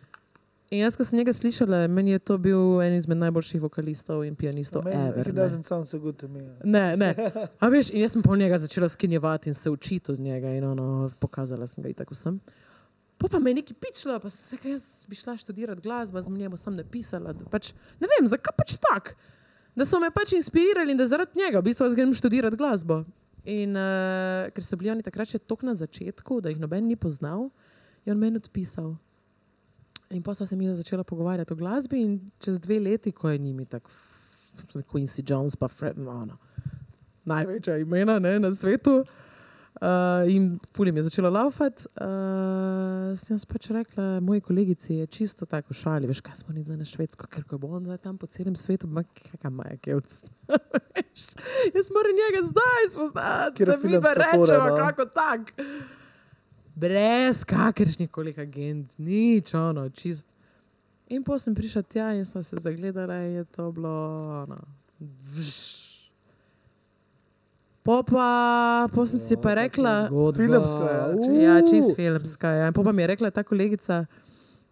[0.70, 4.34] In jaz, ko sem njega slišala, meni je to bil en izmed najboljših vokalistov in
[4.34, 4.84] pianistov.
[4.84, 5.43] Man, ever, it ne.
[5.43, 6.40] doesn't sound so good to me.
[6.64, 7.14] Ne, ne.
[7.62, 10.64] A veš, in jaz sem po njega začela skinjevati in se učiti od njega, in
[10.64, 12.40] ono, pokazala sem ga in tako sem.
[13.23, 16.31] Pa pa me je nekaj pičilo, pa se kaj jaz bi šla študirati glasbo, z
[16.31, 17.35] njim sem napisala.
[17.51, 17.70] Pač,
[18.01, 19.14] ne vem, zakaj pač tak.
[19.79, 23.05] Da so me pač inspirirali in da zaradi njega v bistvu jaz grem študirati glasbo.
[23.47, 26.99] In uh, ker so bili oni takrat še tok na začetku, da jih noben ni
[26.99, 27.49] poznal,
[28.07, 28.93] je on meni odpisal.
[30.12, 33.39] In pa sva se mi začela pogovarjati o glasbi, in čez dve leti, ko je
[33.39, 33.91] njimi tako
[34.91, 36.37] Quincy Jones, pa Fred, no, no,
[37.25, 39.05] največja imena ne, na svetu.
[39.81, 41.87] Uh, in fuljem je začela laufati.
[41.97, 46.64] Uh, sem jaz pač rekla, moji kolegici je čisto tako šali, veš, kaj smo ni
[46.64, 49.79] za na švedsko, ker ko bo on zdaj tam po celem svetu, ma kakšna maja
[49.81, 50.18] kevc.
[51.77, 54.77] Jaz moram njega zdaj spoznati, da mi pa rečemo, no?
[54.77, 55.55] kako tak.
[56.75, 60.29] Brez kakršnih koli agent, nič ono, čist.
[61.09, 63.97] In potem sem prišla tja in sem se zagledala in je to bilo
[64.45, 64.61] ono.
[65.01, 65.82] Vš.
[67.83, 68.28] Po pa,
[68.89, 71.35] po sem si pa rekla, Filmsko je, čisto.
[71.37, 72.49] ja, čist filmska.
[72.49, 72.66] Ja.
[72.66, 74.07] In po pa mi je rekla ta kolegica,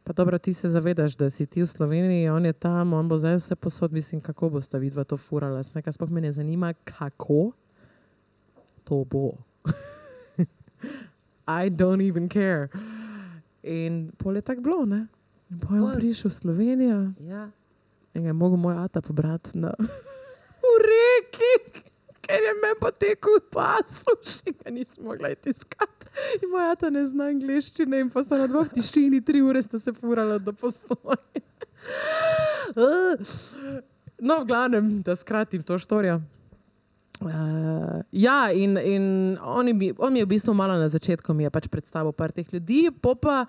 [0.05, 3.17] pa dobro, ti se zavedaš, da si ti v Sloveniji, on je tam, on bo
[3.17, 5.61] zdaj vse posod, mislim, kako bo sta vidva to furala.
[5.65, 7.51] Rekla, sploh me ne zanima, kako
[8.85, 9.33] to bo.
[11.59, 12.71] I don't even care.
[13.63, 15.07] In pol je tako bilo, ne?
[15.51, 15.95] In potem je Pol.
[15.97, 17.51] prišel v Slovenijo Ja.
[18.15, 19.75] in ga je mogel moj ata pobrati na
[20.61, 21.70] v reki,
[22.31, 26.11] ker je me potekel pasu, še ga nisem mogla iti iskati.
[26.41, 29.63] In moj ata ne zna angliščine in pa sta na dva v tišini, tri ure
[29.63, 31.19] sta se furala do postoja.
[34.21, 36.19] No, v glavnem, da skratim to štorijo.
[37.25, 41.53] Uh, ja, in, in on, je, on je v bistvu malo na začetku mi je
[41.53, 43.47] pač predstavil par teh ljudi, po pa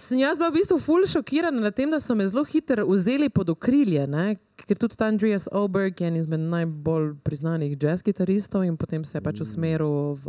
[0.00, 3.28] sem jaz bila v bistvu ful šokirana nad tem, da so me zelo hitro vzeli
[3.28, 4.36] pod okrilje, ne?
[4.60, 9.18] ker tudi ta Andreas Oberg je en izmed najbolj priznanih jazz kitaristov in potem se
[9.18, 10.24] je pač usmeril v,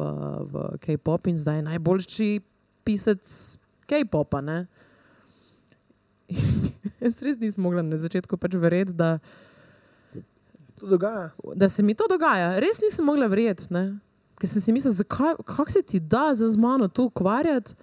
[0.51, 2.30] v K-pop in zdaj je najboljši
[2.88, 3.57] pisec
[3.88, 4.41] K-popa.
[7.03, 9.19] Jaz res nisem mogla na začetku pač verjeti, da,
[10.82, 11.30] To dogaja.
[11.55, 12.59] da se mi to dogaja.
[12.59, 13.67] Res nisem mogla verjeti,
[14.39, 15.05] ker sem si mislila,
[15.45, 17.76] kako se ti da za z mano tu ukvarjati.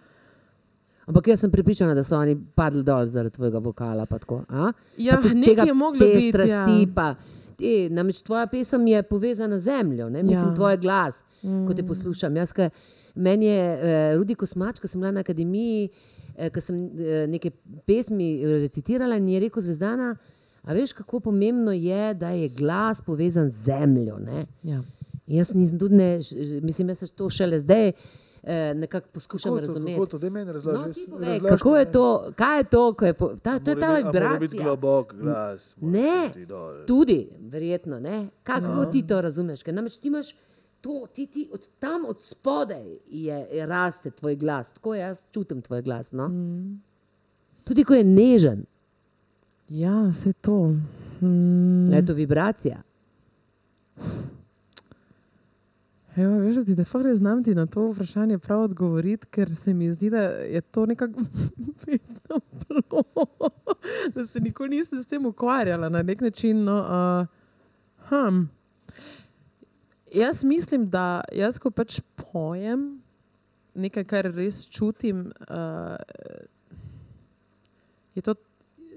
[1.08, 4.06] Ampak jaz sem pripričana, da so oni padli dol zaradi tvojega vokala.
[4.06, 4.72] tako, a?
[4.98, 6.86] Ja, Pa nekaj tega- je moglo te biti, Strasti, ja.
[6.94, 7.14] pa,
[7.56, 10.22] te, namreč tvoja pesem je povezana z zemljo, ne?
[10.22, 10.54] mislim, Ja.
[10.54, 11.66] tvoj glas, mm.
[11.66, 12.36] ko te poslušam.
[12.36, 12.68] Jaz, ka,
[13.16, 15.88] meni je eh, Rudi Kosmač, ko sem bila na akademiji,
[16.36, 17.50] eh, ko sem eh, neke
[17.86, 18.28] pesmi
[18.58, 20.12] recitirala in je rekel Zvezdana.
[20.62, 24.18] A veš, kako pomembno je, da je glas povezan z zemljo.
[24.18, 24.44] Ne?
[24.62, 24.82] Ja.
[25.26, 26.18] In jaz nisem tudi, ne,
[26.62, 27.92] mislim, da se to šele zdaj
[28.42, 29.94] eh, nekako poskušam Kako to, razumeti.
[29.94, 30.94] kako to, da meni No, razložiš?
[30.96, 32.04] ti povej, kako je to,
[32.36, 34.64] kaj je to, ko je po, ta, to je ta Mora biti vibracija.
[34.64, 35.76] globok glas.
[35.80, 36.30] Ne,
[36.86, 38.00] tudi, verjetno.
[38.00, 38.28] Ne?
[38.42, 38.84] Kako no.
[38.84, 39.62] ti to razumeš?
[39.62, 40.36] Ker namreč ti imaš
[40.80, 45.62] to, ti, ti od tam od spodaj je, je raste tvoj glas, tako jaz čutim
[45.62, 46.12] tvoj glas.
[46.12, 46.28] No?
[46.28, 46.82] Mm.
[47.64, 48.64] Tudi ko je nežen,
[49.70, 50.72] Ja, vse to.
[51.20, 51.92] Mm.
[51.92, 52.82] je to vibracija.
[56.18, 59.54] Evo, veš, da ti ne sploh ne znam ti na to vprašanje prav odgovoriti, ker
[59.54, 61.20] se mi zdi, da je to nekako
[61.86, 63.02] vedno bilo,
[64.14, 66.64] da se nikoli nisem s tem ukvarjala na nek način.
[66.64, 67.26] No, uh,
[68.08, 68.40] hm.
[70.14, 72.00] Jaz mislim, da jaz, ko pač
[72.32, 73.02] pojem
[73.74, 75.96] nekaj, kar res čutim, uh,
[78.14, 78.34] je to.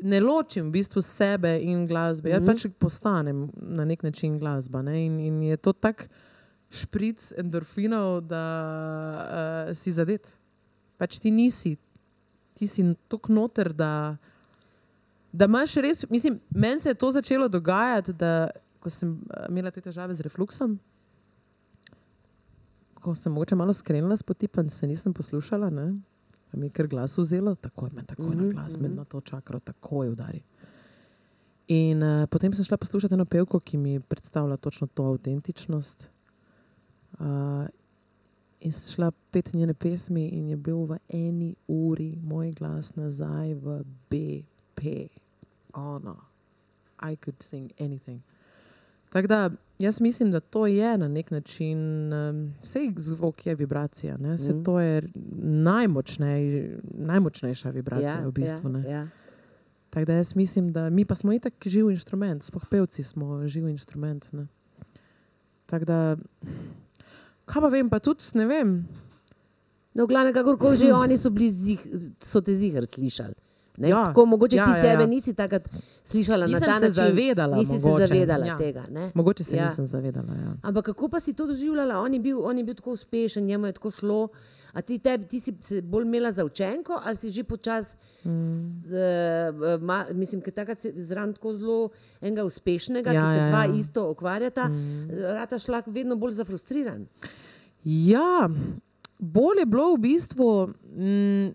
[0.03, 2.30] Ne ločim v bistvu sebe in glasbe.
[2.30, 2.47] Jaz Mhm.
[2.47, 4.82] pač postanem na nek način glasba.
[4.82, 5.05] Ne?
[5.05, 6.03] In, in je to tako
[6.72, 8.43] špric endorfinov, da
[9.67, 10.30] uh, si zadet.
[10.97, 11.76] Pač ti nisi,
[12.55, 14.15] ti si tako noter, da,
[15.34, 16.05] da imaš res.
[16.09, 18.47] Mislim, meni se je to začelo dogajati, da
[18.80, 20.78] ko sem uh, imela te težave z refluksom,
[23.01, 25.69] ko sem mogoče malo skrenila s poti, pa se nisem poslušala.
[25.69, 25.91] Ne?
[26.51, 29.05] Pa Mi je kar glas vzelo, tako je meni, tako je na glas, meni na
[29.05, 30.41] to čakro, tako je udari.
[31.67, 36.11] In uh, potem sem šla poslušati eno pevko, ki mi predstavlja točno to avtentičnost.
[37.14, 37.68] Uh,
[38.59, 43.53] in sem šla pet njene pesmi, in je bil v eni uri moj glas nazaj
[43.53, 45.07] v BP.
[45.74, 46.18] Ono.
[47.03, 48.22] I could sing anything.
[49.09, 49.49] Tako da
[49.80, 51.78] jaz mislim, da to je na nek način,
[52.14, 54.38] um, vse zvok je vibracija, ne?
[54.38, 54.64] se Mhm.
[54.64, 55.01] to je
[55.36, 58.70] najmočnej, najmočnejša vibracija Ja, v bistvu.
[58.70, 58.89] ja, ne.
[58.89, 59.07] ja.
[59.89, 63.68] Tako da jaz mislim, da mi pa smo itak živ inštrument, sploh pevci smo živ
[63.68, 64.34] inštrument.
[64.34, 64.47] ne.
[65.66, 66.18] Tako da,
[67.52, 68.70] kaj pa vem, pa tudi ne vem.
[69.93, 71.80] No, glavno, kakorkoli že oni so, bili zih,
[72.18, 73.36] so te zihar slišali.
[73.78, 75.08] Ne, Ja, tako, mogoče ja, ti ja, sebe ja.
[75.08, 75.64] nisi takrat
[76.04, 76.93] slišala Nisem na ta se način.
[76.93, 78.58] zavedala, Nisi mogoče, se zavedala ja.
[78.58, 78.84] tega.
[78.89, 79.12] Ne?
[79.14, 79.62] Mogoče se Ja.
[79.62, 79.68] ja.
[79.68, 80.34] nisem zavedala.
[80.36, 80.52] Ja.
[80.62, 81.99] Ampak kako pa si to doživljala?
[81.99, 84.28] On je bil, on je bil tako uspešen, njemu je tako šlo.
[84.74, 88.93] A ti, tebi, ti si se bolj imela za učenko ali si že počasi, mm.
[90.15, 91.89] mislim, ker takrat si zraven tako zelo
[92.22, 93.76] enega uspešnega, ja, ki se ja, dva ja.
[93.80, 95.09] isto ukvarjata, mm.
[95.38, 97.05] rata šla vedno bolj zafrustriran.
[97.84, 98.49] Ja,
[99.19, 100.49] bolj je bilo v bistvu.
[100.95, 101.51] Mm,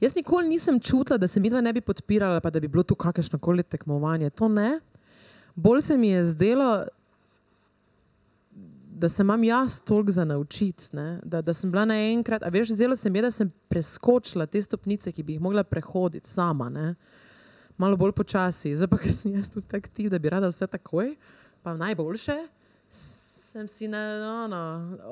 [0.00, 2.82] jaz nikoli nisem čutila, da se mi dva ne bi podpirala, pa da bi bilo
[2.82, 4.30] tu kakršno koli tekmovanje.
[4.30, 4.80] To ne.
[5.54, 6.84] Bolj se mi je zdelo,
[8.98, 12.42] da se imam jaz toliko za naučiti, ne, da, da sem bila naenkrat.
[12.42, 15.64] A veš, zdelo se mi je, da sem preskočila te stopnice, ki bi jih mogla
[15.64, 16.68] prehoditi sama.
[16.68, 16.94] Ne.
[17.76, 20.66] Malo bolj počasi, zdaj pa ker sem jaz tudi tak tip, da bi rada vse
[20.66, 21.14] takoj,
[21.62, 22.36] pa najboljše.
[22.90, 24.00] Sem si na
[24.44, 24.62] ono,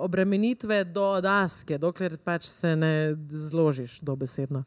[0.02, 4.64] obremenitve do daske, dokler pač se ne zložiš dobesedno.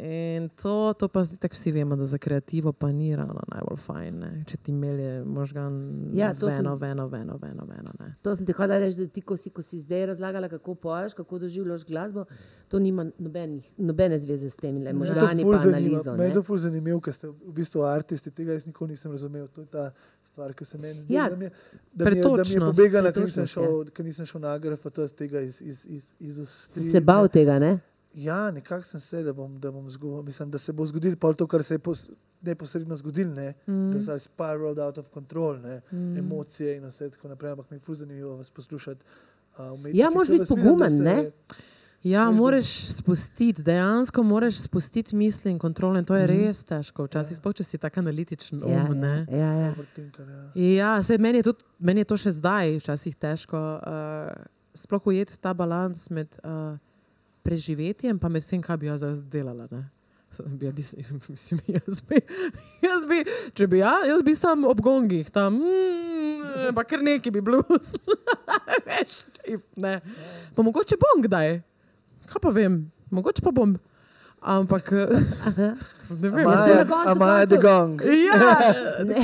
[0.00, 4.18] In to, to pa tako vsi vemo, da za kreativo pa ni ravno najbolj fajn.
[4.18, 4.44] Ne?
[4.46, 5.72] Če ti melje možgan
[6.14, 7.92] Ja, veno, sem- veno, veno, veno, veno.
[8.00, 8.14] Ne?
[8.22, 11.14] To sem ti hodila reči, da ti, ko si, ko si zdaj razlagala, kako poješ,
[11.18, 12.24] kako doživljaš glasbo,
[12.68, 16.12] to nima nobenih, nobene zveze s tem, le to možgani pa analizo.
[16.12, 16.34] Mene je ne.
[16.34, 19.48] to ful zanimivo, ker ste v bistvu artisti, tega jaz nikoli nisem razumel.
[19.48, 19.90] To je ta
[20.24, 21.50] stvar, ki se meni zdi, Ja, da mi je,
[21.92, 24.90] da mi je, da mi je pobegala, ker nisem, šel, ker nisem šel na Agrafa,
[24.90, 26.90] to je z tega iz, iz, iz, iz Avstrije.
[26.90, 27.78] Se bal tega, ne?
[28.14, 30.22] Ja, nekako sem se, da bom, da bom zgubil.
[30.22, 32.08] Mislim, da se bo zgodilo pol to, kar se je pos,
[32.42, 33.54] neposredno zgodilo, ne?
[33.66, 33.90] mm.
[33.92, 35.80] da se je spiraled out of control, ne?
[35.92, 36.16] mm.
[36.18, 37.50] emocije in vse tako naprej.
[37.52, 39.04] Ampak mi je zanimivo vas poslušati.
[39.54, 41.30] Uh, Ja, moraš biti vidim, pogumen, ste- ne?
[42.02, 45.98] Ja, moraš spustiti, dejansko moraš spustiti misli in kontrolo.
[45.98, 46.32] In to je Mhm.
[46.36, 48.58] res težko, včasih, sploh če si tako analitičen.
[48.60, 49.26] Ja, um, ne.
[49.30, 49.74] ja, ja, ja.
[50.54, 50.94] Ja.
[50.94, 53.56] Ja, se, meni, je tudi, meni je to še zdaj včasih težko.
[53.56, 54.44] Uh,
[54.74, 56.78] sploh ujeti ta balans med uh,
[57.48, 59.68] preživetjem in med tem, kaj bi jaz delala.
[59.72, 59.86] Ne?
[60.60, 60.72] Ja,
[61.28, 62.20] mislim, jaz bi,
[62.84, 63.22] jaz bi,
[63.56, 67.94] če bi ja, jaz bi tam ob gongih, tam, mm, pa kar neki bi blues.
[68.86, 69.22] Veš,
[69.80, 69.98] ne.
[70.54, 71.60] Pa mogoče bom kdaj,
[72.28, 73.78] kaj pa vem, mogoče pa bom.
[74.40, 75.06] Ampak eh,
[75.50, 76.30] ne vem.
[76.30, 78.00] zdaj na Amaja, koncu Amaja koncev- de Gong.
[78.00, 78.58] Ja,
[79.04, 79.14] Ne,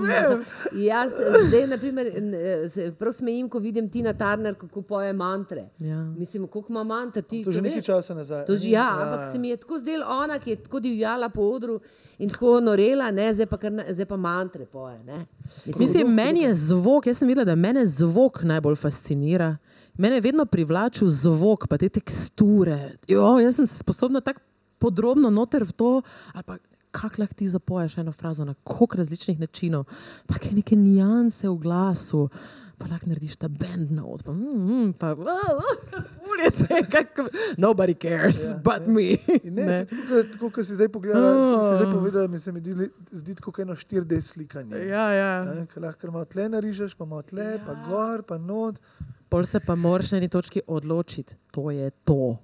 [0.00, 0.44] vem.
[0.74, 1.10] jaz
[1.42, 2.34] zdaj, naprimer, n-
[2.68, 5.68] se prav smejim, ko vidim Tina Turner, kako poje mantre.
[5.78, 5.96] ja.
[6.16, 7.42] Mislim, koliko ima mantra ti.
[7.44, 8.46] To že to nekaj časa nazaj.
[8.46, 11.40] To že, ja, ampak se mi je tako zdelo, ona, ki je tako divjala po
[11.42, 11.80] odru
[12.18, 14.98] in tako norela, ne, zdaj, pa kar, na- zdaj pa mantre poje.
[15.00, 15.26] Ne.
[15.74, 19.56] Mislim, meni je zvok, jaz sem videla, da mene zvok najbolj fascinira.
[19.94, 22.78] Mene je vedno privlačil zvok, pa te teksture.
[23.08, 24.40] Jo, jaz sem sposobna tako
[24.80, 25.92] podrobno noter v to,
[26.32, 26.56] ali pa
[26.90, 29.84] kako lahko ti zapoješ eno frazo na koliko različnih načinov,
[30.26, 32.24] take neke nianse v glasu.
[32.80, 35.12] Pa lahko narediš ta bend note, pa, mm, mm, pa
[36.26, 37.28] uljete, kako.
[37.56, 38.88] Nobody cares, Ja, but ja.
[38.88, 39.16] me.
[39.44, 39.86] Ne, Ne.
[39.86, 41.60] tako, tako, kot si zdaj pogledala, oh.
[41.60, 41.94] si zdaj Oh.
[41.94, 44.76] povedala, mi se mi zdi, zdi kot eno 4D slikanje.
[44.78, 45.44] Ja, ja.
[45.44, 47.60] Ne, lahko malo tle narižeš, pa malo tle, ja.
[47.66, 48.80] pa gor, pa not.
[49.28, 52.36] Pol se pa moraš na eni točki odločiti, to je to.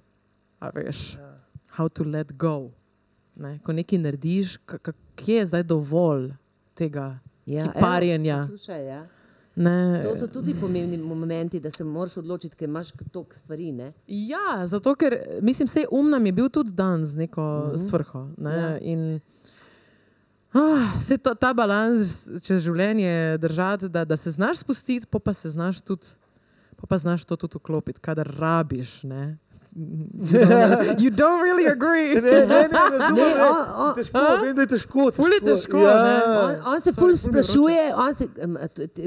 [0.59, 1.36] A veš, Ja.
[1.77, 2.71] How to let go.
[3.35, 3.59] Ne?
[3.63, 4.57] Ko nekaj narediš,
[5.15, 6.31] kje je zdaj dovolj
[6.75, 8.37] tega ja, kiparjenja?
[8.37, 9.05] evo, Slušaj, ja.
[9.55, 10.01] Ne?
[10.03, 13.71] To so tudi pomembni momenti, da se moraš odločiti, ker imaš toliko stvari.
[13.71, 13.93] Ne?
[14.07, 17.89] Ja, zato ker mislim, vse um nam je bil tudi dan z neko mm -hmm.
[17.89, 18.27] svrho.
[18.37, 18.55] Ne?
[18.57, 18.77] Ja.
[18.77, 19.19] In,
[20.53, 25.33] ah, vse ta, ta balans čez življenje držati, da, da se znaš spustiti, pa, pa
[25.33, 26.07] se znaš tudi.
[26.75, 29.03] Pa, pa znaš to tudi vklopiti, kadar rabiš.
[29.03, 29.37] Ne?
[29.77, 32.15] You don't, you don't really agree.
[32.15, 33.15] Ne, ne, ne, razumem.
[33.15, 35.03] Ne, Ne, on- on- težko, vem, da je težko.
[35.11, 35.93] Ful je težko, ja.
[36.03, 36.15] ne.
[36.39, 38.57] On, on se ful je sprašuje, on se, um,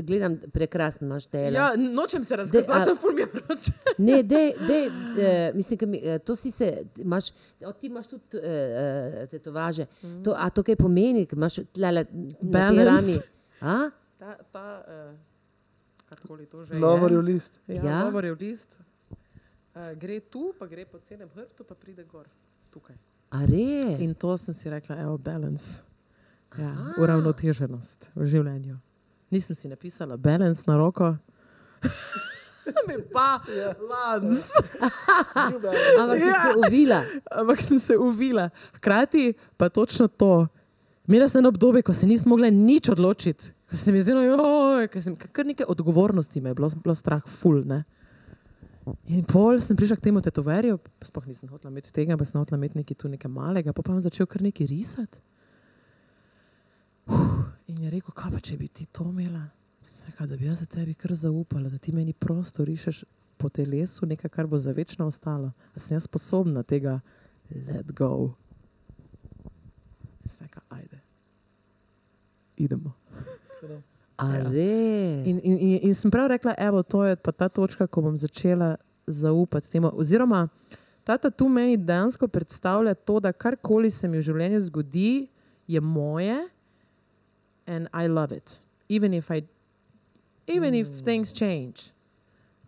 [0.00, 1.52] gledam, prekrasen imaš tele.
[1.52, 3.72] Ja, nočem se a- razkazati, ful mi je vroče.
[3.98, 4.84] Ne, dej, dej,
[5.18, 6.68] eh, mislim, da mi, eh, to si se,
[6.98, 9.86] imaš, o, ti imaš tudi eh, tetovaže.
[10.24, 12.04] To, a to kaj pomeni, imaš tlele
[12.40, 13.16] na rami?
[13.60, 13.90] A?
[14.18, 15.18] Ta, ta uh,
[16.06, 17.60] karkoli to že Lovorjev list.
[17.66, 17.76] je.
[17.76, 17.84] Ja.
[17.84, 18.78] Ja, Lovorjev list.
[19.80, 22.26] Uh, gre tu, pa gre po celem hrbtu, pa pride gor.
[22.70, 22.96] Tukaj.
[23.98, 25.80] In to sem si rekla, evo, balance.
[26.58, 26.68] Ja,
[26.98, 28.76] uravnoteženost v življenju.
[29.30, 31.14] Nisem si napisala balance na roko.
[32.88, 33.72] Mi pa Ja.
[33.80, 34.50] lans.
[35.96, 36.42] Ampak si Ja.
[36.42, 37.00] se uvila.
[37.32, 38.50] Ampak sem se uvila.
[38.74, 40.46] Hkrati pa točno to.
[41.08, 44.22] Imela sem eno obdobje, ko se nisem mogla nič odločiti, ko se mi je zdelo,
[44.22, 47.64] joj, ker sem kar nekaj odgovornosti me je bilo, bilo strah, ful.
[47.64, 47.80] Ne?
[49.12, 52.56] In pol sem prišla k temu tetoverju, sploh nisem hotela imeti tega, pa sem hotela
[52.56, 55.20] imeti nekaj tu nekaj malega, pa pa sem začel kar nekaj risati.
[57.10, 59.44] Uf, in je rekel, kaj pa če bi ti to imela?
[59.84, 63.04] Vsega, da bi jaz za tebi kar zaupala, da ti meni prosto rišeš
[63.40, 65.52] po telesu nekaj, kar bo za večno ostalo.
[65.74, 66.98] Da sem jaz sposobna tega
[67.50, 68.32] let go.
[70.24, 71.00] Vsega, ajde.
[72.56, 72.92] Idemo.
[73.64, 73.89] A
[74.20, 74.50] Ja.
[75.24, 78.16] In, in, in, in sem prav rekla, evo, to je pa ta točka, ko bom
[78.16, 79.90] začela zaupati temu.
[79.96, 80.48] Oziroma,
[81.04, 85.28] ta tu meni dejansko predstavlja to, da karkoli se mi v življenju zgodi,
[85.66, 86.36] je moje
[87.66, 88.58] in I love it.
[88.88, 89.42] Even if, I,
[90.46, 91.94] even if things change.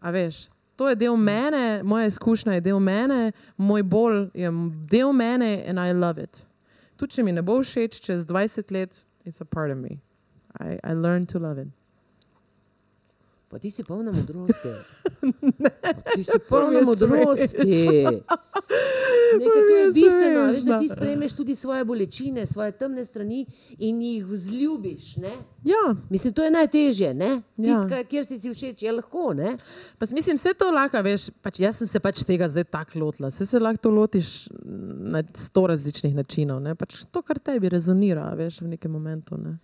[0.01, 4.51] A veš, to je del mene, moja izkušnja je del mene, moj bolj je
[4.91, 6.47] del mene in I love it.
[6.97, 9.99] Tudi če mi ne bo všeč čez 20 let, it's a part of me.
[10.61, 11.69] I, I learned to love it.
[13.49, 14.69] Pa ti si polna modrosti.
[16.15, 18.05] ti si polna modrosti.
[19.33, 23.47] Nekaj, to je bistveno, veš, da ti sprejmeš tudi svoje bolečine, svoje temne strani
[23.79, 25.17] in jih vzljubiš.
[25.17, 25.33] Ne?
[25.65, 27.15] Ja, Mislim, to je najtežje.
[27.15, 27.43] ne?
[27.57, 27.87] Ja.
[27.89, 29.33] Tist, kjer si si všeč, je lahko.
[29.35, 29.57] Ne?
[29.99, 32.99] pa s- mislim, vse to lahko, veš, pač jaz sem se pač tega zdaj tako
[32.99, 33.29] lotila.
[33.29, 34.49] Vse se lahko lotiš
[35.13, 36.61] na sto različnih načinov.
[36.61, 36.75] Ne?
[36.75, 39.37] Pač to, kar tebi rezonira, veš, v nekem momentu.
[39.37, 39.59] Ne?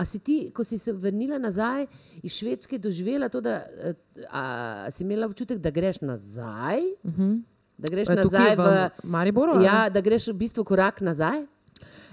[0.00, 1.84] A si ti, ko si se vrnila nazaj
[2.22, 3.92] iz Švedske, doživela to, da eh,
[4.32, 4.44] a,
[4.90, 6.80] si imela občutek, da greš nazaj?
[7.04, 7.42] Uh -huh.
[7.78, 8.62] Da greš Pa nazaj Mhm.
[8.62, 9.64] v Mariboru, ali?
[9.64, 11.44] Ja, da greš v bistvu korak nazaj.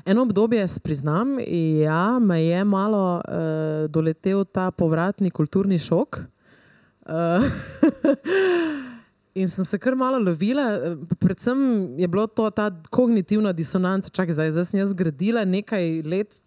[0.05, 1.37] Eno obdobje, priznam,
[1.83, 6.19] ja, me je malo uh, doletel ta povratni kulturni šok.
[7.05, 7.11] Uh,
[9.37, 10.65] in sem se kar malo lovila,
[11.19, 11.59] predvsem
[11.99, 14.09] je bilo to ta kognitivna disonanca.
[14.09, 16.39] Čakaj, zdaj, zdaj sem jaz zgradila nekaj let,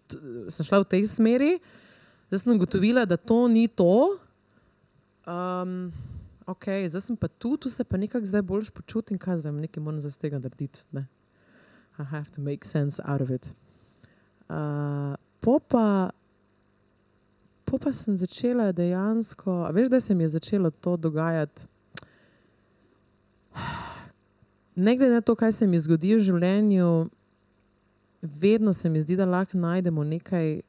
[0.51, 1.51] sem šla v tej smeri,
[2.27, 4.17] zdaj sem ugotovila, da to ni to.
[5.23, 5.91] Um,
[6.47, 9.83] ok, zdaj sem pa tu, tu se pa nekako zdaj bolj počutim, kaj zdaj nekaj
[9.83, 10.83] moram zdaj z tega narediti.
[10.91, 11.07] Ne?
[11.99, 13.53] I have to make sense out of it.
[14.49, 16.11] Uh, po pa,
[17.65, 21.71] po pa sem začela dejansko, veš, da se mi je začelo to dogajati.
[24.75, 26.91] Ne glede na to, kaj se mi zgodi v življenju,
[28.21, 30.61] vedno se mi zdi, da lahko najdemo nekaj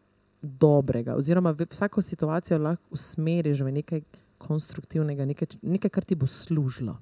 [0.43, 4.03] dobrega, oziroma vsako situacijo lahko usmeriš v nekaj
[4.43, 6.97] konstruktivnega, nekaj, nekaj kar ti bo služilo.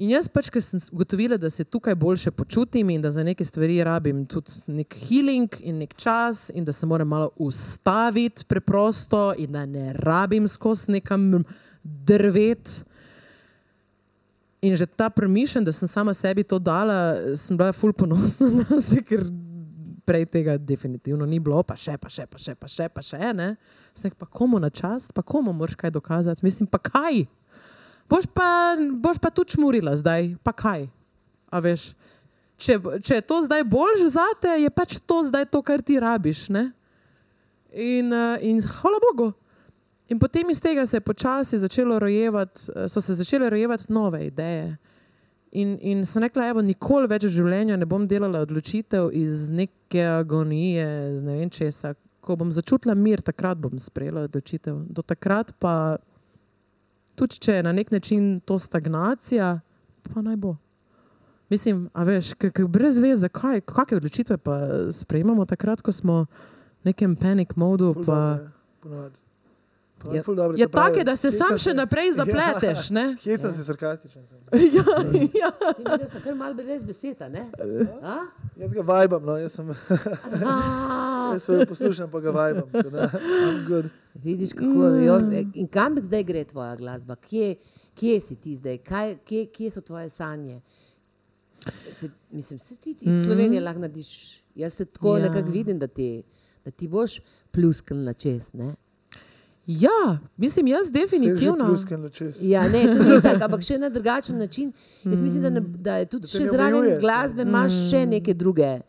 [0.00, 3.44] In jaz pač, ker sem ugotovila, da se tukaj boljše počutim in da za neke
[3.44, 9.34] stvari rabim tudi nek healing in nek čas, in da se moram malo ustaviti preprosto,
[9.36, 11.44] in da ne rabim skozi nekam
[11.84, 12.80] drvet.
[14.60, 18.80] In že ta premišljen, da sem sama sebi to dala, sem bila ful ponosna na
[18.80, 19.24] se, ker
[20.04, 23.32] prej tega definitivno ni bilo, pa še, pa še, pa še, pa še, pa še.
[23.36, 23.54] Ne?
[23.96, 27.24] Sem rekla, pa komu na čast, pa komu moraš kaj dokazati, mislim, pa kaj.
[28.10, 30.88] Boš pa, boš pa tu čmurila zdaj, pa kaj.
[31.48, 31.92] A veš,
[32.60, 35.96] če, če je to zdaj boljše za te, je pač to zdaj to, kar ti
[36.02, 36.48] rabiš.
[36.52, 36.68] Ne?
[37.70, 39.30] In, uh, in hvala Bogu.
[40.10, 44.26] In potem iz tega se je počasi začelo rojevati, eh, so se začele rojevati nove
[44.26, 44.76] ideje.
[45.52, 50.02] In, in sem rekla, evo, nikoli več v življenju ne bom delala odločitev iz neke
[50.06, 51.94] agonije, iz ne vem česa.
[52.20, 54.82] Ko bom začutila mir, takrat bom sprejela odločitev.
[54.90, 55.98] Do takrat pa,
[57.18, 59.56] tudi če je na nek način to stagnacija,
[60.10, 60.54] pa naj bo.
[61.50, 64.58] Mislim, a veš, ker, ker brez veze, kaj, kakšne odločitve pa
[64.94, 67.90] sprejemamo takrat, ko smo v nekem panic modu.
[67.96, 68.20] Ful Pa,
[68.84, 69.10] dobre,
[70.00, 70.16] ponavadi.
[70.16, 72.90] Ponavadi Je- ful dobre, je pravi, take, da se sam še naprej zapleteš.
[72.90, 73.04] Ne?
[73.24, 74.26] Hecam se sarkastičen.
[74.26, 74.38] Sem.
[74.76, 74.84] ja,
[75.36, 75.50] ja.
[75.76, 77.28] Ti so kar malo brez beseda.
[77.28, 77.44] ne?
[78.02, 78.16] A?
[78.56, 79.68] Jaz ga vibam, no, jaz, sem,
[81.32, 83.90] jaz svojo poslušam, pa ga vibam.
[84.16, 85.16] Vidiš, kako jo,
[85.54, 87.54] in kam zdaj gre tvoja glasba, kje,
[87.94, 90.60] kje si ti zdaj, Kaj, kje, kje so tvoje sanje?
[91.96, 94.10] Se, mislim, se ti iz Slovenije lahko narediš.
[94.54, 95.18] Jaz te tako Ja.
[95.18, 95.28] ja.
[95.28, 96.22] nekako vidim, da ti,
[96.64, 97.20] da ti boš
[97.50, 98.54] pluskal na čez.
[98.54, 98.74] Ne?
[99.78, 100.00] Ja,
[100.36, 101.68] mislim, jaz definitivno.
[102.42, 104.72] Ja, ne, to ni tako, ampak še na drugačen način.
[105.04, 108.80] Jaz mislim, da, ne, da je tudi Da še zraven glasbe, imaš še neke druge.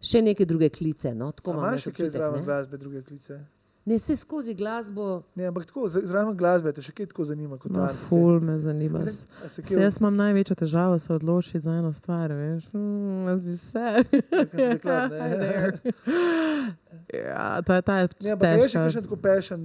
[0.00, 1.14] Še neke druge klice.
[1.14, 1.28] No?
[1.30, 2.46] Tako Imaš še kaj zraven ne.
[2.46, 3.40] glasbe, druge klice?
[3.86, 5.22] Ne, se skozi glasbo.
[5.34, 7.94] Ne, ampak tako, zraven glasbe te še kaj tako zanima kot No, ta.
[7.98, 9.00] ful me zanima.
[9.02, 12.68] Se Se jaz imam največjo težavo se odločiti za eno stvar, veš.
[12.72, 13.86] Mm, jaz bi vse.
[17.10, 19.62] Ja, ta, ta je Ne, ampak je še kakšen tako pešen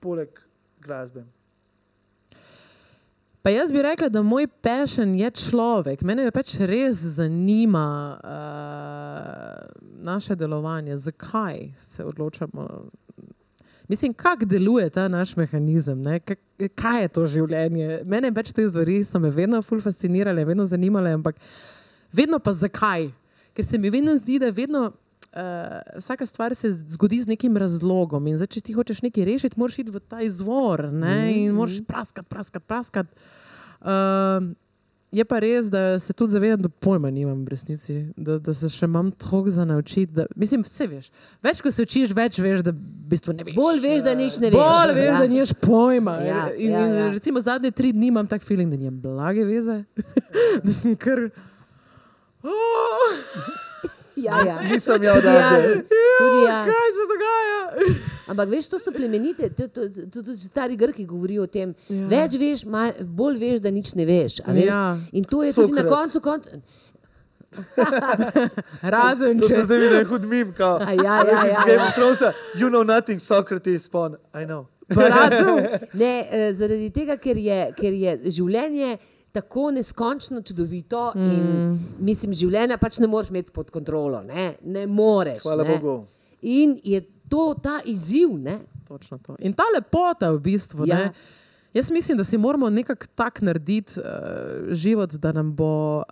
[0.00, 0.40] poleg
[0.80, 1.24] glasbe.
[3.42, 6.02] Pa jaz bi rekla, da moj pešen je človek.
[6.04, 8.30] Mene pač res zanima uh,
[10.04, 12.68] naše delovanje, zakaj se odločamo.
[13.88, 16.20] Mislim, kako deluje ta naš mehanizem, ne?
[16.74, 18.02] Kaj je to življenje.
[18.04, 21.40] Mene pač te stvari so me vedno ful fascinirale, vedno zanimale, ampak
[22.12, 23.08] vedno pa zakaj.
[23.56, 24.90] Ker se mi vedno zdi, da vedno.
[25.30, 29.60] Uh, vsaka stvar se zgodi z nekim razlogom, in zdaj, če ti hočeš nekaj rešiti,
[29.62, 31.18] moraš iti v ta izvor ne?
[31.30, 33.28] in moraš praskati, praskati, praskati.
[33.80, 34.50] Uh,
[35.12, 38.68] je pa res, da se tudi zavedam, da pojma nimam v resnici, da, da se
[38.70, 40.12] še imam toliko za naučiti.
[40.18, 41.08] Da, mislim, vse veš.
[41.42, 43.54] Več, ko se učiš, več veš, da v bistvu ne veš.
[43.58, 44.58] Bolj veš, da nič ne veš.
[44.58, 45.16] Bolj veš, ja.
[45.18, 46.18] da nimaš pojma.
[46.26, 47.08] Ja, in, ja, in, ja.
[47.14, 49.82] Recimo zadnje tri dni imam tak feeling, da nimam blage veze,
[50.66, 51.28] da sem kar.
[52.42, 53.69] Oh,
[54.20, 54.56] Ja, ja.
[54.62, 55.64] Nisem jaz, da Tudi jaz.
[55.64, 55.76] je.
[56.18, 56.66] Tudi jaz.
[56.66, 57.60] kaj se dogaja?
[58.26, 59.48] Ampak veš, to so plemenite,
[60.12, 61.74] tudi stari Grki govorijo o tem.
[61.88, 62.06] Ja.
[62.06, 64.40] Več veš, manj, bolj veš, da nič ne veš.
[64.40, 64.64] a veš.
[64.64, 64.82] Ja.
[65.12, 66.12] In to je tudi na Sokrat.
[66.12, 66.20] koncu.
[66.20, 66.50] koncu
[68.84, 69.64] Razen To se če.
[69.64, 70.52] zdaj vidi, da je hud mim.
[70.52, 70.78] Kao.
[70.78, 71.86] A ja, ja, ja, Game ja.
[71.88, 72.20] of Thrones,
[72.54, 74.66] you know nothing, Socrates, spawn, I know.
[74.88, 75.56] Paradu.
[75.94, 78.96] Ne, eh, zaradi tega, ker je, ker je življenje
[79.32, 81.30] tako neskončno čudovito mm.
[81.30, 84.22] in mislim, življenja pač ne moreš imeti pod kontrolo.
[84.22, 85.42] Ne, ne moreš.
[85.42, 85.78] Hvala ne.
[85.78, 86.06] Bogu.
[86.42, 88.34] In je to ta izziv.
[88.38, 88.58] Ne?
[88.88, 89.36] Točno to.
[89.38, 90.88] In ta lepota, v bistvu.
[90.90, 90.98] Ja.
[90.98, 91.12] Ja.
[91.74, 96.02] Jaz mislim, da si moramo nekako tak narediti uh, život, da nam bo uh,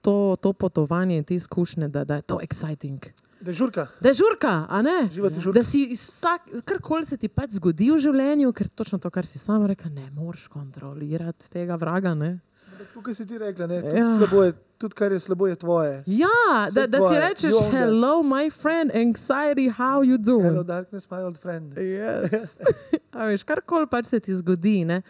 [0.00, 2.98] to, to potovanje in te izkušnje, da, da je to exciting.
[3.46, 3.86] Da je žurka.
[4.02, 4.96] Da je žurka, a ne?
[5.06, 5.52] Žurka.
[5.54, 9.38] Da si vsak, karkoli se ti pač zgodi v življenju, ker točno to, kar si
[9.38, 12.14] sam rekel, ne moreš kontrolirati tega vraga.
[12.14, 12.40] Ne?
[12.92, 14.08] Kot si ti rekla, ne, tudi, Ja.
[14.16, 16.02] slabo je, tudi kar je slabo, je tvoje.
[16.08, 16.26] Ja,
[16.66, 17.20] Vse da, da si tvoje.
[17.20, 20.44] rečeš, hello, my friend, anxiety, how you doing?
[20.44, 21.72] Hello, darkness, my old friend.
[21.74, 22.56] Yes.
[23.14, 24.84] A veš, karkoli pač se ti zgodi.
[24.84, 25.02] Ne?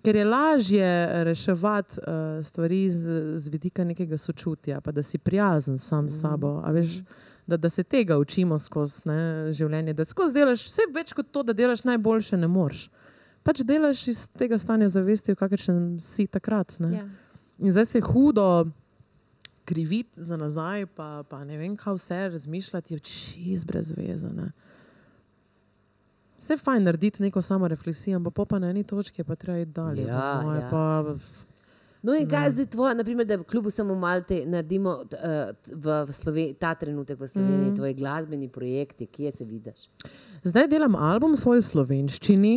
[0.00, 0.90] Ker je lažje
[1.24, 6.62] reševati uh, stvari z, z vidika nekega sočutja, pa da si prijazen sam s sabo.
[6.64, 7.02] a Veš,
[7.46, 9.94] da, da se tega učimo skozi ne, življenje.
[9.94, 12.88] Da skozi delaš vse več kot to, da delaš najboljše, ne moreš.
[13.44, 16.76] Pač delaš iz tega stanja zavesti, v kakršnem si takrat.
[16.80, 16.92] Ne?
[16.96, 17.06] Ja.
[17.60, 18.70] In zdaj se hudo
[19.68, 24.32] kriviti za nazaj, pa, pa ne vem, kaj vse razmišljati, je čist brez veze.
[24.32, 24.50] Ne.
[26.40, 29.58] Vse je fajn narediti neko samo refleksijo, ampak pa na eni točki je pa treba
[29.58, 30.06] iti dalje.
[30.08, 30.68] Ja, moje ja.
[30.70, 31.04] Pa,
[32.02, 35.96] No, in kaj je zdaj tvoje, naprimer, da v klubu samo Malte naredimo uh, v,
[36.08, 37.76] v Slove, ta trenutek v Sloveniji, mm.
[37.76, 39.88] tvoji glasbeni projekti, kje se vidiš?
[40.42, 42.54] zdaj delam album svoj v slovenščini.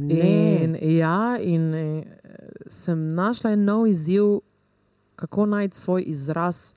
[0.00, 2.04] In, ja, in eh,
[2.70, 4.38] sem našla en nov izziv,
[5.20, 6.70] kako najti svoj izraz.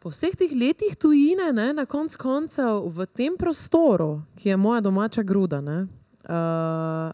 [0.00, 4.80] Po vseh teh letih tujine, ne, na koncu koncev v tem prostoru, ki je moja
[4.80, 5.84] domača gruda, ne,
[6.24, 7.12] uh,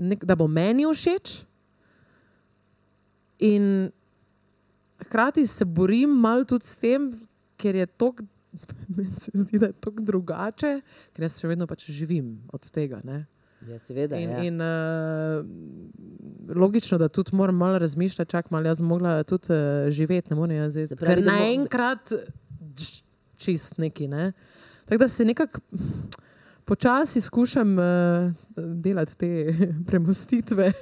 [0.00, 1.44] nek, da bo meni všeč.
[3.44, 3.90] In
[5.04, 7.10] hkrati se borim malo tudi s tem,
[7.60, 8.14] ker je to,
[8.96, 10.72] meni se zdi, da je to drugače,
[11.12, 13.04] ker jaz še vedno pač živim od tega.
[13.04, 13.26] Ne.
[13.68, 14.16] Ja, seveda.
[14.16, 14.42] In, ja.
[14.44, 15.44] in uh,
[16.56, 20.56] logično, da tudi moram malo razmišljati, čak malo jaz mogla tudi uh, živeti, ne morem
[20.56, 20.96] jaz zdaj.
[20.96, 22.12] pravi, Ker naenkrat
[23.36, 24.08] čist neki.
[24.08, 24.32] Ne?
[24.84, 25.60] Tako da se nekako
[26.64, 27.84] počasi skušam uh,
[28.56, 29.54] delati te
[29.88, 30.72] premostitve.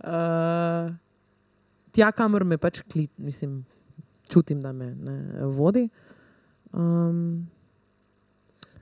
[0.00, 0.94] uh,
[1.92, 3.64] tja, kamor me pač kli, mislim,
[4.28, 5.88] čutim, da me ne, vodi.
[6.72, 7.48] Um,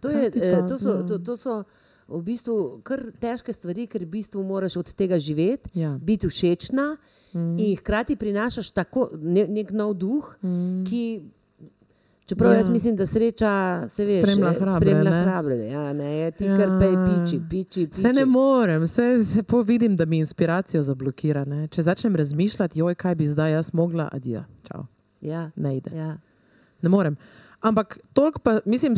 [0.00, 1.06] To, je, eh, pa, to, so, ja.
[1.06, 1.64] to, to so
[2.08, 5.96] v bistvu kar težke stvari, ker v bistvu moraš od tega živeti, ja.
[6.02, 6.96] biti všečna
[7.32, 7.56] mm.
[7.58, 10.84] in hkrati prinašaš tako ne, nek nov duh, mm.
[10.86, 11.02] ki.
[12.26, 12.54] Čeprav ja.
[12.54, 12.58] Ja.
[12.58, 13.50] jaz mislim, da sreča
[13.88, 15.22] se veš, Spremlja eh, hrabre, spremlja ne?
[15.22, 15.56] hrabre.
[15.56, 16.56] Ja, ne, ti Ja.
[16.58, 18.00] kar pej piči, piči, piči.
[18.00, 21.44] Se ne morem, se, se povidim, da mi inspiracijo zablokira.
[21.44, 21.68] Ne?
[21.68, 24.86] Če začnem razmišljati, joj, kaj bi zdaj jaz mogla, adijo, čau,
[25.20, 25.90] Ja, ne ide.
[25.94, 26.16] ja.
[26.82, 27.16] Ne morem.
[27.60, 28.94] Ampak toliko pa, mislim,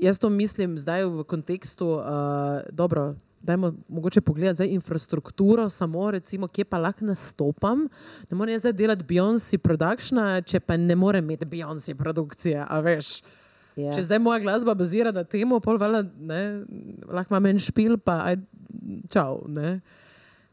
[0.00, 2.04] jaz to mislim zdaj v kontekstu, uh,
[2.70, 3.14] dobro.
[3.40, 7.86] Dajmo mogoče pogledati zdaj infrastrukturo, samo recimo, kje pa lahko nastopam.
[8.30, 12.80] Ne morem jaz zdaj delati Beyoncé produkcija, če pa ne morem imeti Beyoncé produkcije, a
[12.82, 13.20] veš.
[13.78, 13.92] Ja.
[13.94, 16.42] Če zdaj moja glasba bazira na tem, pol valjda, ne,
[17.06, 18.40] lahko imam en špil, pa aj,
[19.12, 19.44] čau.
[19.46, 19.78] Ne.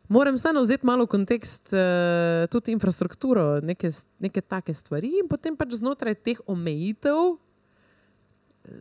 [0.08, 3.90] Moram vseeno vzeti malo kontekst uh, tudi infrastrukturo, neke,
[4.22, 7.40] neke take stvari in potem pač znotraj teh omejitev eh,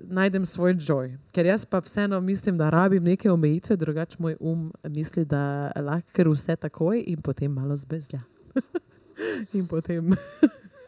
[0.05, 1.17] najdem svoj joy.
[1.33, 6.31] Ker jaz pa vseeno mislim, da rabim neke omejitve, drugače moj um misli, da lahko
[6.31, 8.21] vse takoj in potem malo zbezlja.
[9.53, 10.11] in potem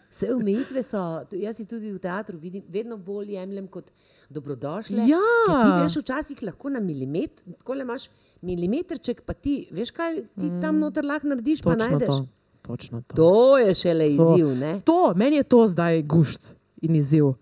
[0.08, 0.98] Vse omejitve so,
[1.32, 3.90] jaz jih tudi v teatru vidim, vedno bolj jemljem kot
[4.30, 4.96] dobrodošle.
[5.04, 5.18] Ja.
[5.46, 8.06] Ti veš, včasih lahko na milimeter, tako le imaš
[8.40, 11.78] milimetrček, pa ti veš, kaj ti tam noter lahko narediš, pa Mm.
[11.78, 12.08] Točno najdeš.
[12.08, 12.26] to.
[12.62, 13.16] Točno to.
[13.16, 14.48] To je šele To- izziv.
[14.58, 14.80] Ne?
[14.80, 17.34] To, meni je to zdaj gušt in izziv.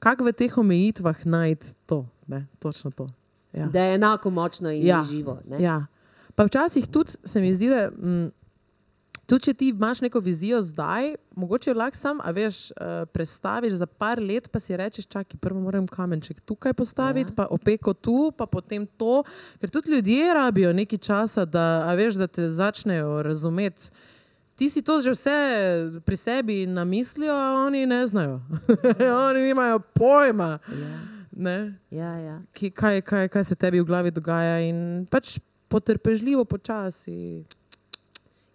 [0.00, 2.06] Kako v teh omejitvah najti to?
[2.26, 2.46] Ne?
[2.58, 3.06] Točno to.
[3.52, 3.66] Ja.
[3.66, 5.04] Da je enako močno in Ja.
[5.10, 5.38] živo.
[5.48, 5.62] Ne?
[5.62, 5.86] Ja.
[6.34, 8.30] Pa včasih tudi se mi zdi, da mm,
[9.26, 13.76] tudi če ti imaš neko vizijo zdaj, mogoče jo lahko sam, a veš, uh, prestaviš
[13.82, 17.36] za par let, pa si rečeš, čakaj, prvo moram kamenček tukaj postaviti, ja.
[17.36, 19.22] pa opeko tu, pa potem to.
[19.60, 23.90] Ker tudi ljudje rabijo nekaj časa, da, veš, da te začnejo razumeti.
[24.60, 25.36] Ti si to že vse
[26.04, 28.44] pri sebi namislijo, a oni ne znajo.
[29.28, 30.58] oni nimajo pojma.
[31.32, 31.80] Ne?
[31.88, 32.36] Ja, ja.
[32.52, 37.48] ki, kaj, kaj, kaj se tebi v glavi dogaja, in pač potrpežljivo, počasi.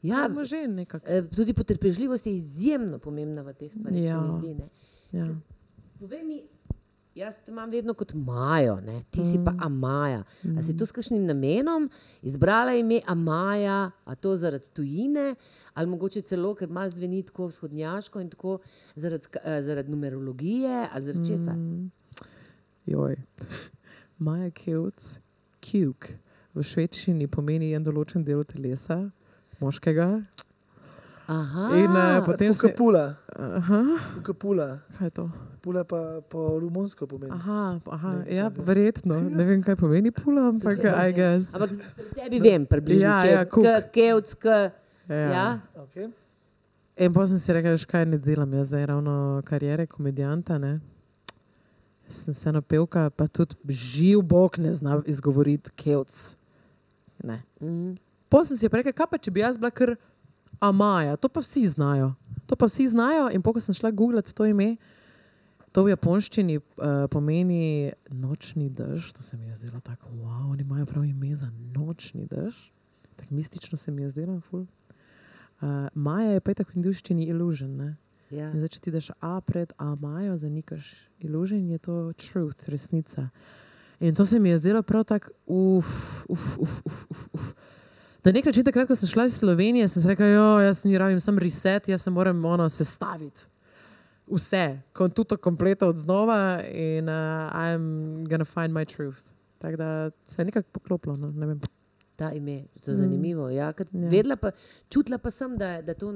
[0.06, 1.02] Ja, Ja, že nekako.
[1.10, 4.22] eh, tudi potrpežljivost je izjemno pomembna v teh stvareh, ja.
[4.22, 4.38] Ja.
[4.38, 4.54] zdi.
[4.54, 4.68] Ne?
[5.10, 5.26] Ja.
[5.98, 6.46] Povej mi,
[7.16, 9.00] jaz te imam vedno kot Majo, ne?
[9.10, 10.24] ti si pa Amaja.
[10.58, 11.88] A si to s kakšnim namenom
[12.22, 15.36] izbrala ime Amaja, a to zaradi tujine,
[15.74, 18.58] ali mogoče celo, ker malo zveni tako vzhodnjaško in tako
[18.96, 21.56] zaradi, eh, zaradi numerologije ali zaradi česa?
[22.86, 23.16] Joj.
[24.26, 25.20] Maja Kevc,
[25.64, 26.12] kjuk,
[26.56, 29.06] v švedščini pomeni en določen del telesa,
[29.64, 30.10] moškega.
[31.28, 32.62] Aha, In uh, potem se.
[32.68, 33.16] Kapula.
[33.36, 33.82] Aha,
[34.24, 34.80] Kapula.
[34.98, 35.26] kaj je to?
[35.62, 37.32] Pula pa po romunsko pomeni.
[37.34, 39.18] Aha, aha ja, verjetno.
[39.30, 41.50] Ne vem, kaj pomeni pula, ampak I guess.
[41.58, 41.74] Ampak
[42.14, 43.66] tebi vem, približno, Ja, ja, kuk.
[43.66, 44.46] k, kevc, k,
[45.10, 45.16] Ja.
[45.16, 45.48] ja.
[45.76, 46.12] Okay.
[46.98, 50.58] In potem sem si rekel, kaj ne delam, jaz zdaj ravno karijere komedijanta.
[50.58, 50.80] Ne?
[52.08, 56.38] Sem vseeno pevka, pa tudi živ bog ne zna izgovoriti kevc.
[57.24, 57.42] Ne.
[57.60, 57.96] Mm.
[58.30, 59.96] Potem sem si rekel, kaj pa če bi jaz bila kar
[60.60, 62.14] Amaja, to pa vsi znajo.
[62.46, 64.76] To pa vsi znajo in ko sem šla googlat to ime,
[65.76, 70.64] to v japonščini uh, pomeni nočni dež, to se mi je zdelo tako, wow, oni
[70.64, 72.72] imajo prav ime za nočni dež.
[73.16, 74.66] Tako mistično se mi je zdelo, ful.
[75.62, 77.76] Uh, Maja je pa tako v indijščini illusion.
[77.76, 77.96] Ne?
[78.30, 78.50] Ja.
[78.56, 83.30] Zdaj, če ti daš A pred A Majo, zanikaš illusion, je to truth, resnica.
[84.00, 87.54] In to se mi je zdelo prav tako, uf, uf, uf, uf, uf, uf.
[88.26, 91.20] Na nek način, takrat, ko sem šla iz Slovenije, sem rekla, jo, jaz ni rabim,
[91.22, 93.42] sem reset, jaz se moram ono sestaviti.
[94.26, 99.22] Vse, kon tuto kompleto od znova in uh, I'm gonna find my truth.
[99.58, 101.16] Tako da se je nekako poklopilo.
[101.16, 101.60] No, ne vem.
[102.16, 103.50] Ta ime, to je zanimivo.
[103.50, 103.74] Ja, ja.
[103.92, 104.10] Ja.
[104.10, 104.52] Vedela pa,
[104.90, 106.12] čutila pa sem, da, da to,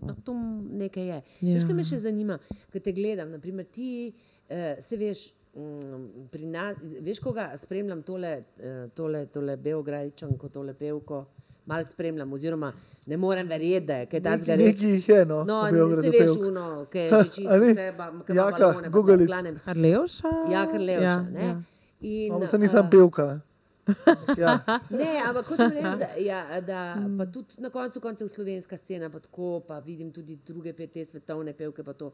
[0.00, 0.34] no, to
[0.72, 1.22] nekaj je.
[1.40, 1.54] Ja.
[1.54, 2.38] Veš, kaj me še zanima,
[2.72, 4.12] ko te gledam, naprimer ti,
[4.48, 10.74] eh, se veš, mm, pri nas, veš, koga spremljam tole, eh, tole, tole Beograjčanko, tole
[10.74, 11.22] pevko,
[11.66, 12.72] malo spremljam, oziroma
[13.06, 14.66] ne morem verjeti, da je kaj takega res.
[14.66, 15.44] Nekaj jih je, no.
[15.44, 15.60] No,
[16.02, 17.72] se veš, uno, ki je čisto A ni?
[17.72, 19.26] vse, ba- ki ima Jaka, balone, pa te Google it.
[19.26, 19.60] klanem.
[19.64, 20.28] Karlevša?
[20.50, 21.40] Ja, Karlevša, Ja, ne.
[21.42, 21.62] ja.
[22.02, 23.40] In, No, sem nisem eh, pevka.
[24.38, 24.58] Ja.
[24.90, 26.80] Ne, ampak hočem reči, da, ja, da
[27.18, 31.04] pa tudi na koncu koncev slovenska scena, pa tako, pa vidim tudi druge pet te
[31.04, 32.12] svetovne pevke, pa to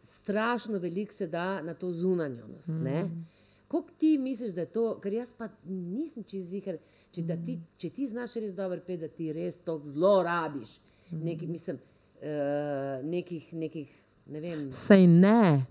[0.00, 2.68] strašno veliko se da na to zunanjost.
[2.68, 3.26] Mm.
[3.68, 6.76] Kako ti misliš, da je to, ker jaz pa nisem čez zihar,
[7.14, 10.78] če, ti, če ti znaš res dobro pet, da ti res to zelo rabiš,
[11.10, 11.80] nekih, mislim,
[12.22, 13.92] uh, nekih, nekih,
[14.30, 15.66] ne vem, Sej ne.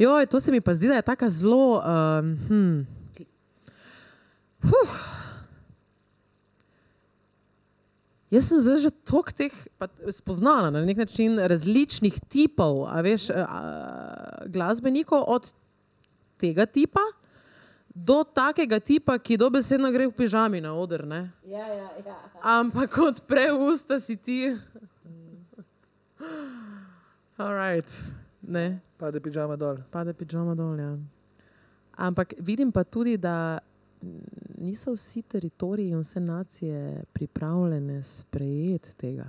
[0.00, 1.80] Joj, to se mi pa zdi, da je tako zelo.
[1.80, 2.74] Um, hm.
[4.60, 4.92] Huh.
[8.30, 9.54] Jaz sem zdaj že toliko teh
[10.14, 13.62] spoznala na nek način različnih tipov, a veš, a, a,
[14.46, 15.48] glasbenikov od
[16.38, 17.02] tega tipa
[18.00, 21.04] do takega tipa, ki dobesedno gre v pižami na oder.
[21.06, 21.30] Ne?
[21.44, 22.16] ja, ja, ja.
[22.42, 24.56] Ampak kot preusta si ti.
[27.36, 27.88] Alright,
[28.42, 29.78] ne Pade pižama dol.
[29.90, 30.76] pade pižama dol.
[30.76, 30.96] Ja.
[31.96, 33.58] Ampak vidim pa tudi, da
[34.58, 36.80] niso vsi teritoriji in vse nacije
[37.12, 39.26] pripravljene sprejeti tega.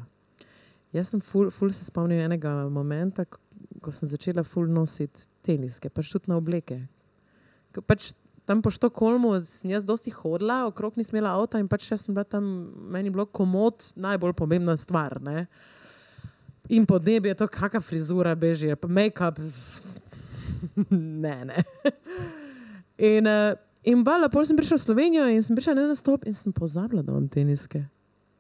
[0.92, 3.40] Jaz sem ful, ful se spomnil enega momenta, ko-
[3.92, 6.82] sem začela ful nositi teniske, pač tudi na obleke.
[7.72, 8.12] Ko Pač
[8.46, 9.34] tam po Štokholmu
[9.64, 13.26] jaz dosti hodila, okrog nisem imela avta in pač sem bila tam, meni je bilo
[13.26, 15.22] komod najbolj pomembna stvar.
[15.22, 15.46] Ne?
[16.70, 19.40] In podnebje, to kakšna frizura beži, pa make-up.
[21.26, 21.64] ne, ne.
[23.02, 26.26] In, uh, in bala, pol sem prišla v Slovenijo in sem prišla na en stop
[26.30, 27.84] in sem pozabila, da imam teniske.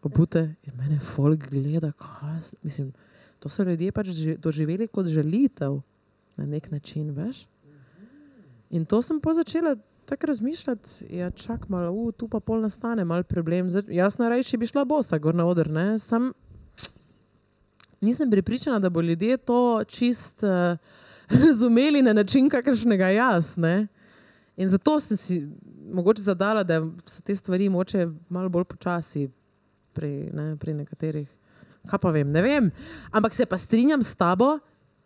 [0.01, 2.89] Obute in mene folk gleda, kaj, mislim,
[3.41, 4.09] to so ljudje pač
[4.41, 5.81] doživeli kot želitev
[6.37, 7.45] na nek način, veš.
[8.71, 9.75] In to sem pa začela
[10.11, 13.69] tako razmišljati, ja, čak malo, uh, tu pa pol nastane mal problem.
[13.69, 16.33] Zdaj, jaz na reči bi šla bosa, gor na oder, sam
[18.01, 20.77] nisem prepričana, da bo ljudje to čist uh,
[21.47, 23.57] razumeli na način, kakršnega jaz.
[23.57, 23.87] Ne?
[24.57, 25.47] In zato sem si
[25.93, 29.29] mogoče zadala, da so te stvari moče malo bolj počasi
[29.93, 31.29] pri, ne, pri nekaterih.
[31.87, 32.67] Kaj pa vem, ne vem.
[33.11, 34.57] Ampak se pa strinjam s tabo,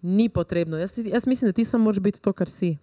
[0.01, 0.77] ni potrebno.
[0.77, 2.77] Jaz, jaz mislim, da ti samo moraš biti to, kar si.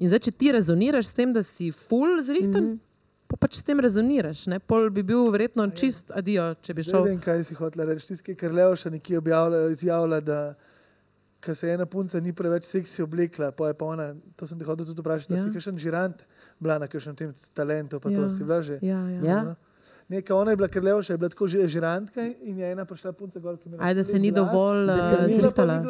[0.00, 3.28] In zdaj, če ti rezoniraš s tem, da si full zrihten, mm -hmm.
[3.28, 4.46] pa pač s tem rezoniraš.
[4.46, 4.58] Ne?
[4.58, 7.04] Pol bi bil verjetno čist adijo, če bi šel.
[7.04, 8.06] vem, kaj si hotel reči.
[8.06, 10.54] Tisti, ki je Leoša nekje objavlja, izjavlja, da
[11.44, 14.64] ko se ena punca ni preveč seksi oblekla, pa je pa ona, to sem te
[14.64, 15.36] hotel tudi vprašati, ja.
[15.36, 15.44] da Ja.
[15.46, 16.24] si kakšen žirant
[16.60, 18.16] bila na kakšnem tem talentu, pa ja.
[18.16, 18.22] Ja.
[18.22, 18.78] to si bila že.
[18.82, 19.20] Ja, ja.
[19.24, 19.42] Ja.
[19.44, 19.54] No.
[20.10, 23.38] Neka ona je bila Krlevša, je bila tako že žirantka in je ena prišla punca
[23.38, 25.36] gor, ki mi je Ajde, da se ni bila, dovolj Da se ni- bila ni
[25.36, 25.84] zrihtala.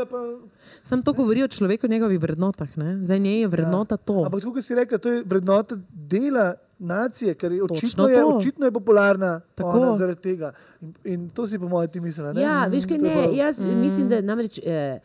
[0.83, 2.77] Sam to govori o človeku in njegovih vrednotah.
[2.77, 3.05] Ne?
[3.05, 4.23] Za nje je vrednota to.
[4.27, 8.73] Ampak kot si rekla, to je vrednota dela nacije, ker je očitno, je, očitno je
[8.73, 10.53] popularna ona zaradi tega.
[10.81, 12.33] In, in to si po mojem ti mislila.
[12.33, 12.41] ne?
[12.41, 13.81] Ja, veš kaj, ne, pa- jaz mm.
[13.81, 15.01] mislim, da namreč eh,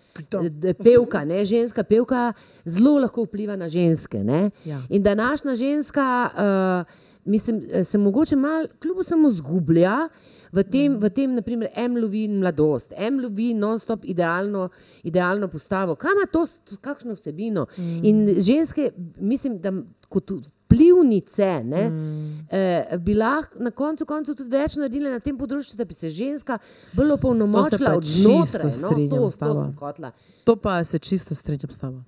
[0.84, 2.34] pevka, ne, ženska pevka
[2.66, 4.24] zelo lahko vpliva na ženske.
[4.24, 4.50] Ne?
[4.66, 4.82] Ja.
[4.90, 10.10] In današnja ženska, uh, mislim, eh, se mogoče malo, kljub samo zgublja.
[10.52, 14.70] V tem, v tem naprimer, M lovi mladost, M lovi non-stop idealno,
[15.04, 15.96] idealno postavo.
[15.96, 16.46] Kaj ima to,
[16.82, 17.66] kakšno vsebino?
[17.78, 18.06] Mm.
[18.06, 19.74] In ženske, mislim, da
[20.10, 22.48] kot vplivnice ne, mm.
[22.52, 26.10] eh, bi lahko na koncu koncev tudi več naredile na tem področju, da bi se
[26.10, 26.58] ženska
[26.96, 28.72] bolj opolnomočila od znotraj.
[28.82, 30.12] No, to, to sem hotla.
[30.46, 32.04] To pa se čisto strinjam s tabo.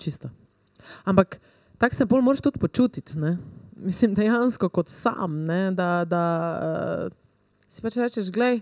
[0.00, 0.30] Čisto.
[1.04, 1.40] Ampak
[1.78, 3.18] tako se bolj moraš tudi počutiti.
[3.18, 3.36] Ne?
[3.80, 5.44] Mislim, dejansko kot sam.
[5.44, 5.70] Ne?
[5.76, 6.22] Da, da
[7.08, 7.12] uh,
[7.68, 8.60] si pač rečeš, gledaj.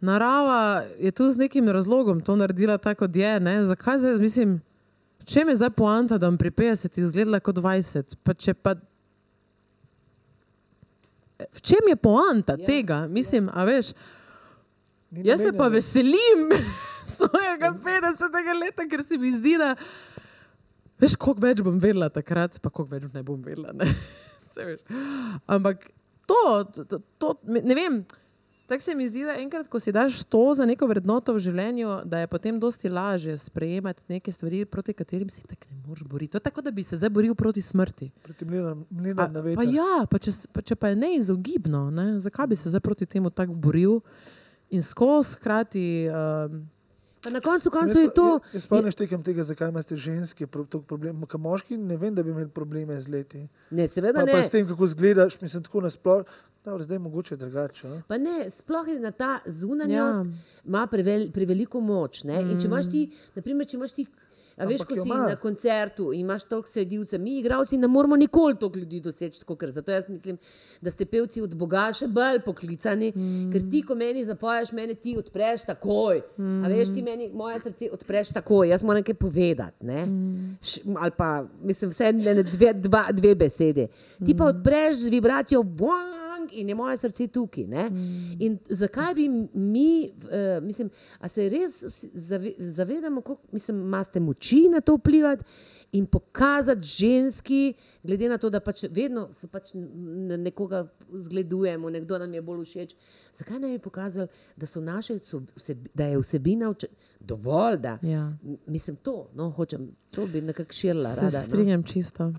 [0.00, 3.40] Narava je tu z nekim razlogom to naredila tako, kot je.
[3.40, 3.64] Ne?
[3.64, 4.58] Zakaj zdaj, mislim,
[5.20, 8.18] v čem je zdaj poanta, da bom pri 50 izgledala kot 20?
[8.22, 8.76] Pa če pa,
[11.40, 12.66] v čem je poanta ja.
[12.66, 13.06] tega?
[13.08, 13.94] Mislim, a veš,
[15.10, 15.74] Ni Jaz se pa namenjeno.
[15.74, 16.50] veselim
[17.16, 18.60] svojega 50.
[18.60, 19.74] leta, ker se mi zdi, da
[20.98, 23.72] veš, koliko več bom vedela takrat, pa koliko več ne bom vedela.
[23.72, 23.86] Ne?
[25.46, 25.90] Ampak
[26.26, 28.04] to, to, to, ne vem.
[28.66, 32.00] Tako se mi zdi, da enkrat, ko si daš to za neko vrednoto v življenju,
[32.04, 36.32] da je potem dosti lažje sprejemati neke stvari, proti katerim si tako ne moreš boriti.
[36.34, 38.10] To je tako, da bi se zdaj boril proti smrti.
[38.26, 38.82] Proti mlinom
[39.18, 39.70] A, na pa veter.
[39.70, 42.08] ja, pa če, pa če pa je neizogibno, ne?
[42.20, 44.00] zakaj bi se zdaj proti temu tako boril
[44.74, 45.86] in skozi hkrati.
[46.10, 46.64] Um,
[47.26, 48.26] Pa na koncu koncev je to.
[48.38, 51.26] jaz, jaz sploh ne štekam tega, zakaj imate ženske toliko problemov.
[51.26, 53.40] Ker moški ne vem, da bi imeli probleme z leti.
[53.70, 54.32] Ne, seveda Pa, ne.
[54.32, 56.30] pa s tem, kako izgledaš, mislim, tako nasplošno.
[56.66, 57.88] Zdaj je mogoče drugače.
[57.88, 58.00] a?
[58.08, 60.24] Pa ne, sploh je na ta zunanjost, Ja.
[60.64, 62.24] ima prevel, preveliko moč.
[62.24, 62.40] Ne?
[62.42, 63.04] In če imaš ti,
[63.34, 64.06] naprimer, če imaš ti.
[64.56, 65.26] A veš, ko si ima.
[65.28, 69.40] na koncertu imaš toliko sledilcev, mi, igravci, ne moramo nikoli toliko ljudi doseči.
[69.40, 70.38] Tako, ker zato jaz mislim,
[70.80, 73.50] da ste pevci od Boga še bolj poklicani, mm.
[73.52, 76.22] ker ti, ko meni zapoješ, meni ti odpreš takoj.
[76.38, 76.64] Mm.
[76.64, 79.86] A veš, ti meni moje srce odpreš takoj, jaz moram nekaj povedati.
[79.86, 80.06] Ne?
[80.06, 80.56] Mm.
[80.62, 81.30] Š, ali pa,
[81.62, 83.90] mislim, vse ne, dve, dva, dve besede.
[84.24, 85.62] Ti pa odpreš z vibracijo.
[86.46, 87.64] Buang, In je moje srce tukaj.
[87.64, 88.36] Mm.
[88.40, 91.82] In zakaj bi mi, uh, mislim, a se res
[92.14, 95.44] zave, zavedamo, kako imate moči na to vplivati
[95.92, 102.34] in pokazati ženski, glede na to, da pač vedno se pač nekoga zgledujemo, nekdo nam
[102.34, 102.94] je bolj všeč.
[103.34, 105.14] Zakaj ne bi pokazali, da, so naše
[105.56, 106.88] vseb, da je vsebina vče,
[107.20, 108.32] dovolj, da Ja.
[108.66, 111.08] Mislim to, no, hočem, to bi nekako širila.
[111.08, 111.44] Se rada, no.
[111.44, 112.32] strinjam čisto.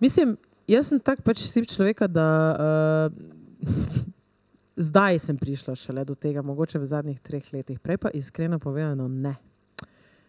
[0.00, 0.36] Mislim,
[0.68, 3.66] jaz sem tak pač tip človeka, da uh,
[4.88, 7.80] zdaj sem prišla šele do tega, mogoče v zadnjih treh letih.
[7.80, 9.36] Prej pa iskreno povedano ne.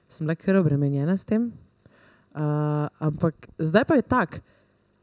[0.08, 1.52] Sem bila kar obremenjena s tem.
[2.38, 4.46] Uh, ampak zdaj pa je tako.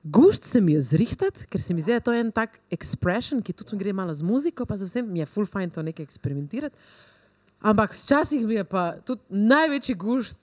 [0.04, 3.40] Gušt se mi je zrihtati, ker se mi zdi, da je to en tak expression,
[3.40, 6.04] ki tudi gre malo z muziko, pa za vsem mi je full fajn to nekaj
[6.04, 6.76] eksperimentirati.
[7.64, 10.42] Ampak včasih mi je pa tudi največji gušt,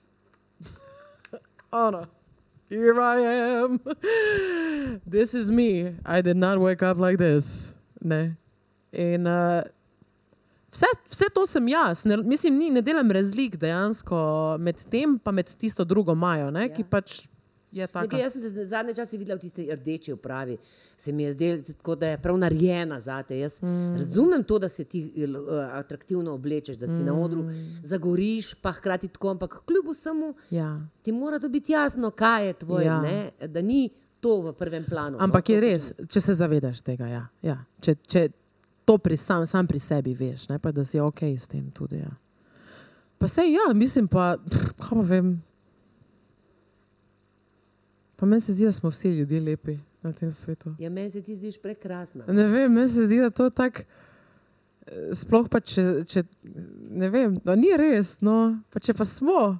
[1.86, 2.02] ono,
[2.72, 3.80] here I am,
[5.06, 7.76] this is me, I did not wake up like this.
[8.00, 8.36] Ne.
[8.92, 9.62] In uh,
[10.72, 14.22] vse, vse to sem jaz, ne, mislim, ni, ne delam razlik dejansko
[14.58, 16.72] med tem, pa med tisto drugo Majo, ne, ja.
[16.74, 17.22] ki pač
[17.72, 20.56] Nekaj, jaz sem te zadnje čase videla v tisti rdeči upravi.
[20.96, 23.38] Se mi je zdelo, tako, da je prav narejena za te.
[23.38, 23.96] Jaz mm.
[23.96, 25.34] razumem to, da se ti uh,
[25.72, 27.06] atraktivno oblečeš, da si mm.
[27.06, 27.44] na odru
[27.82, 30.80] zagoriš, pa hkrati tako, ampak kljub vsemu Ja.
[31.02, 33.02] ti mora to biti jasno, kaj je tvoje, Ja.
[33.40, 33.46] ja.
[33.48, 35.18] da ni to v prvem planu.
[35.20, 37.06] Ampak no, je res, če se zavedaš tega.
[37.06, 37.26] Ja.
[37.42, 37.64] Ja.
[37.80, 38.28] Če, če
[38.84, 41.98] to pri sam, sam pri sebi veš, ne, pa da si ok s tem tudi.
[42.02, 42.12] Ja.
[43.18, 45.32] Pa se ja, mislim pa, pff, kaj pa vem.
[48.22, 50.76] Pa meni se zdi, da smo vsi ljudje lepi na tem svetu.
[50.78, 52.22] Ja, meni se ti zdiš prekrasna.
[52.28, 53.82] Ne vem, meni se zdi, da to tako.
[55.12, 56.22] sploh pa če, če
[56.90, 58.36] ne vem, no, ni res, no,
[58.70, 59.56] pa če pa smo.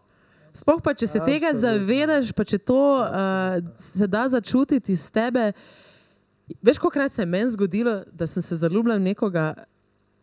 [0.52, 1.78] Sploh pa če se tega Absolutno.
[1.78, 5.52] zavedaš, pa če to uh, se da začutiti iz tebe.
[6.62, 9.46] Veš, kolikrat se je meni zgodilo, da sem se zaljubila v nekoga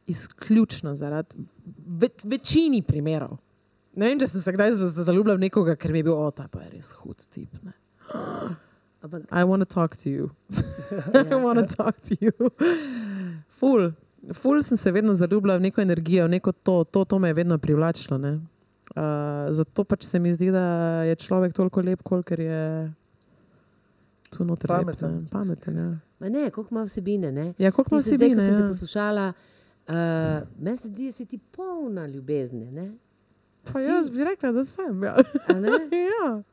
[0.08, 1.36] izključno zaradi
[2.00, 3.36] ve, večini primerov.
[3.96, 6.48] Ne vem, če sem se kdaj za- zaljubila v nekoga, ker mi je bil ota,
[6.48, 7.50] pa je res hud tip.
[7.64, 7.74] Ne.
[9.02, 10.30] Ampak, I want to talk to you.
[11.14, 11.38] I ja.
[11.38, 12.32] want to talk to you.
[13.50, 13.92] Ful,
[14.34, 17.34] ful sem se vedno zaljubila v neko energijo, v neko to, to, to me je
[17.34, 18.18] vedno privlačilo.
[18.18, 18.40] ne.
[18.90, 19.04] Uh,
[19.50, 20.64] zato pač se mi zdi, da
[21.04, 22.92] je človek toliko lep, kolikor je
[24.30, 24.70] tu noter.
[24.70, 25.12] lep, Pameten.
[25.14, 25.28] ne.
[25.32, 25.90] Pameten ja.
[26.20, 27.32] Ma ne, koliko ima vsebine.
[27.32, 27.54] Ne?
[27.58, 28.42] ja, koliko ima se zdaj, vsebine.
[28.42, 28.68] sem te Ja.
[28.68, 29.34] poslušala,
[29.88, 29.94] uh,
[30.60, 32.72] meni se zdi, da si ti polna ljubezni.
[32.72, 32.92] Ne?
[33.64, 35.04] Pa jaz bi rekla, da sem.
[35.04, 35.16] Ja.
[36.12, 36.44] Ja.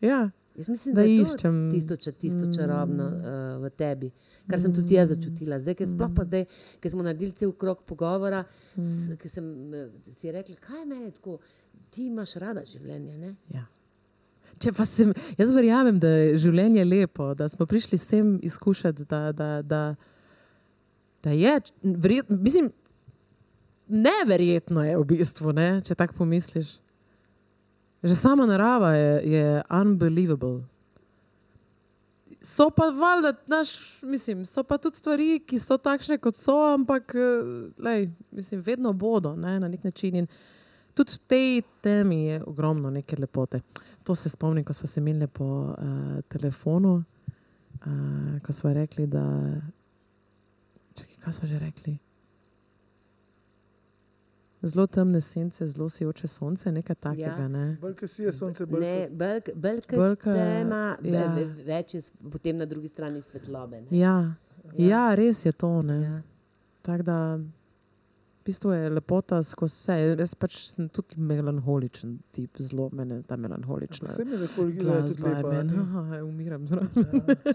[0.00, 0.30] ja.
[0.60, 1.58] Jaz mislim, Da da, iščem.
[1.72, 4.10] tisto, če, tisto čarobno uh, v tebi,
[4.50, 5.56] kar sem tudi jaz začutila.
[5.62, 6.44] Zdaj, ker sploh pa zdaj,
[6.82, 8.42] ker smo naredili cel krok pogovora,
[8.76, 9.16] mm.
[9.22, 9.86] ker sem eh,
[10.18, 11.38] si rekla, kaj me je tako,
[11.94, 13.16] ti imaš rada življenje.
[13.22, 13.32] Ne?
[13.54, 13.64] Ja.
[14.60, 19.22] Če pa sem, jaz verjamem, da je življenje lepo, da smo prišli sem izkušati, da,
[19.32, 19.82] da, da,
[21.24, 21.56] da je.
[21.80, 22.68] Verjet, mislim,
[23.88, 26.76] neverjetno je v bistvu, ne, če tako pomisliš.
[28.02, 30.64] Že sama narava je, je unbelievable.
[32.40, 37.12] So pa valjda, naš, mislim, so pa tudi stvari, ki so takšne, kot so, ampak
[37.14, 40.16] eh, lej, mislim, vedno bodo ne, na nek način.
[40.16, 40.26] In
[40.94, 43.60] tudi v tej temi je ogromno neke lepote.
[44.04, 45.76] To se spomnim, ko smo se imeli po uh,
[46.28, 47.02] telefonu,
[47.84, 49.24] uh, ko smo rekli, da.
[50.94, 51.98] Čakaj, kaj smo že rekli?
[54.62, 57.22] Zelo temne sence, zelo sijoče sonce, nekaj takega.
[57.38, 57.48] Ja.
[57.48, 57.76] Ne?
[57.80, 59.10] Bolj, ko si je sonce, bolj Ne, se.
[59.12, 61.20] bolj bolj kot Bolj ke- tema, ja.
[61.20, 61.34] ja.
[61.66, 62.00] več je
[62.30, 63.80] potem na drugi strani svetlobe.
[63.80, 63.86] Ne?
[63.92, 64.34] Ja.
[64.74, 64.86] Ja.
[64.88, 65.82] ja, res je to.
[65.82, 65.94] Ja.
[65.94, 66.22] Ja.
[66.82, 67.18] Tako da,
[68.50, 69.96] bistvu je lepota skozi vse.
[70.16, 74.08] Jaz pač sem tudi melanholičen tip, zelo mene ta melanholična.
[74.08, 75.48] Vse mi melanholija je tudi lepa.
[75.50, 75.82] meni, ne?
[75.98, 76.88] aha, umiram zraven.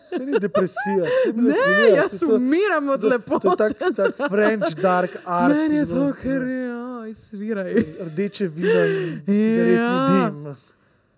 [0.05, 1.03] Saj ni depresija.
[1.03, 3.49] saj Ne, melanholija, jaz to- umiram od to- To je lepote.
[3.55, 5.53] tak, tak French dark art.
[5.53, 6.81] Meni je to, ker ja,
[7.15, 7.73] sviraj.
[8.01, 10.29] Rdeče vino in cigaretni Ja.
[10.29, 10.55] dim.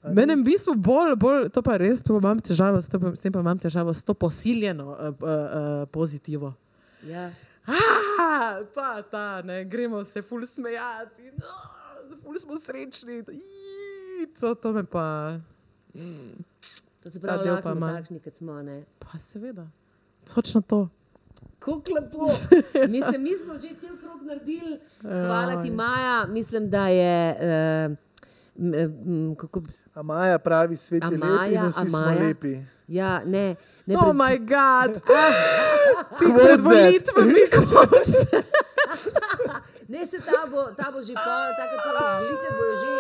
[0.09, 3.39] Mene v bistvu bolj, bolj, to pa res, to imam težavo, s, pa- tem pa
[3.39, 5.36] imam težavo s to posiljeno uh, uh,
[5.88, 6.53] pozitivo.
[7.03, 7.30] Ja.
[7.68, 11.55] Ah, ta, ta, ne, gremo se ful smejati, no,
[12.24, 13.24] ful smo srečni.
[13.30, 13.43] Ii,
[14.39, 15.38] To, to me pa,
[17.01, 17.95] To se pravi, da pa smo manj.
[17.95, 18.61] takšni, kot smo.
[18.61, 18.84] Ne?
[18.99, 19.68] pa seveda,
[20.26, 20.89] točno to.
[21.59, 22.26] Kako lepo.
[22.89, 24.80] Mislim, mi smo že cel krog naredili.
[25.01, 26.26] Hvala ti, Maja.
[26.28, 27.36] Mislim, da je.
[27.89, 27.97] Uh,
[28.57, 29.61] m, m, kako,
[29.97, 32.19] A Maja pravi, svet je A lep in vsi smo Maja?
[32.21, 32.53] lepi.
[32.87, 34.91] ja, ne, ne Oh brez- moj bog,
[36.13, 37.33] ti pred volitvami,
[39.87, 42.91] ne se ta bo, ta bo že pol, tako da volitve bojo že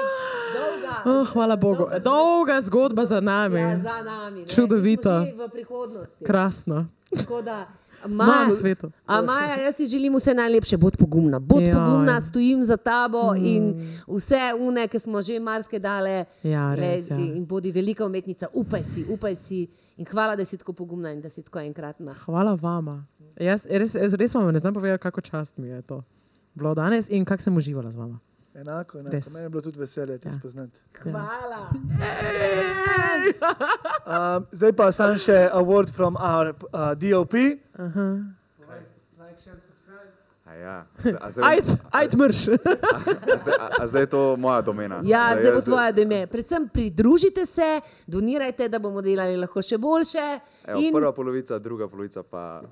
[0.53, 0.95] dolga.
[1.05, 4.39] oh, hvala Bogu, dolga dolga zgodba za nami, Ja, za nami.
[4.39, 4.47] ne.
[4.47, 5.13] Čudovito.
[5.23, 6.25] Smo V prihodnosti.
[6.25, 7.67] krasno, Tako da,
[8.05, 8.91] Maja v svetu.
[9.05, 11.39] A Maja, jaz ti želim vse najlepše, bod pogumna.
[11.39, 11.73] Bod Joj.
[11.73, 13.45] pogumna, stojim za tabo mm.
[13.45, 13.73] in
[14.07, 16.25] vse une, ki smo že marske dale.
[16.43, 17.17] Ja, res, ja.
[17.17, 19.67] In bodi velika umetnica, upaj si, upaj si.
[19.97, 22.13] In hvala, da si tako pogumna in da si tako enkratna.
[22.25, 23.05] Hvala vama.
[23.39, 26.03] Jaz res, res, res vam ne znam povedati, kako čast mi je to
[26.57, 28.19] bilo danes in kako sem uživala z vama.
[28.57, 29.11] Enako, enako.
[29.11, 29.29] Res.
[29.29, 30.33] Meni je bilo tudi veselje te Ja.
[30.33, 30.81] spoznati.
[31.03, 31.69] Hvala.
[34.07, 37.33] Um, zdaj pa sam še award from our uh, DOP.
[37.75, 37.83] A
[40.57, 40.85] ja.
[41.17, 42.47] A zdaj- Ajd, ajd mrš.
[43.27, 44.99] a zdaj- a- A zdaj je to moja domena.
[45.03, 46.27] Ja, Da zdaj bo jaz- tvoje dome.
[46.27, 50.39] Predvsem pridružite se, donirajte, da bomo delali lahko še boljše.
[50.65, 52.67] Evo, in prva polovica, druga polovica pa uh,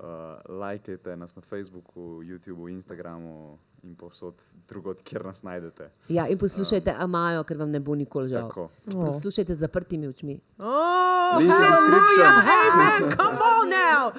[0.52, 4.34] lajkajte nas na Facebooku, YouTubu, Instagramu in povsod
[4.68, 5.90] drugod, kjer nas najdete.
[6.08, 8.44] Ja, in poslušajte Amajo, ker vam ne bo nikoli žal.
[8.44, 8.70] Tako.
[8.88, 10.40] Poslušajte z zaprtimi očmi.
[10.58, 12.32] Oh, Link in description.
[12.50, 14.10] Amen, come on now.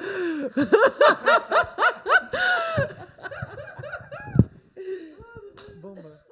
[5.97, 6.26] number.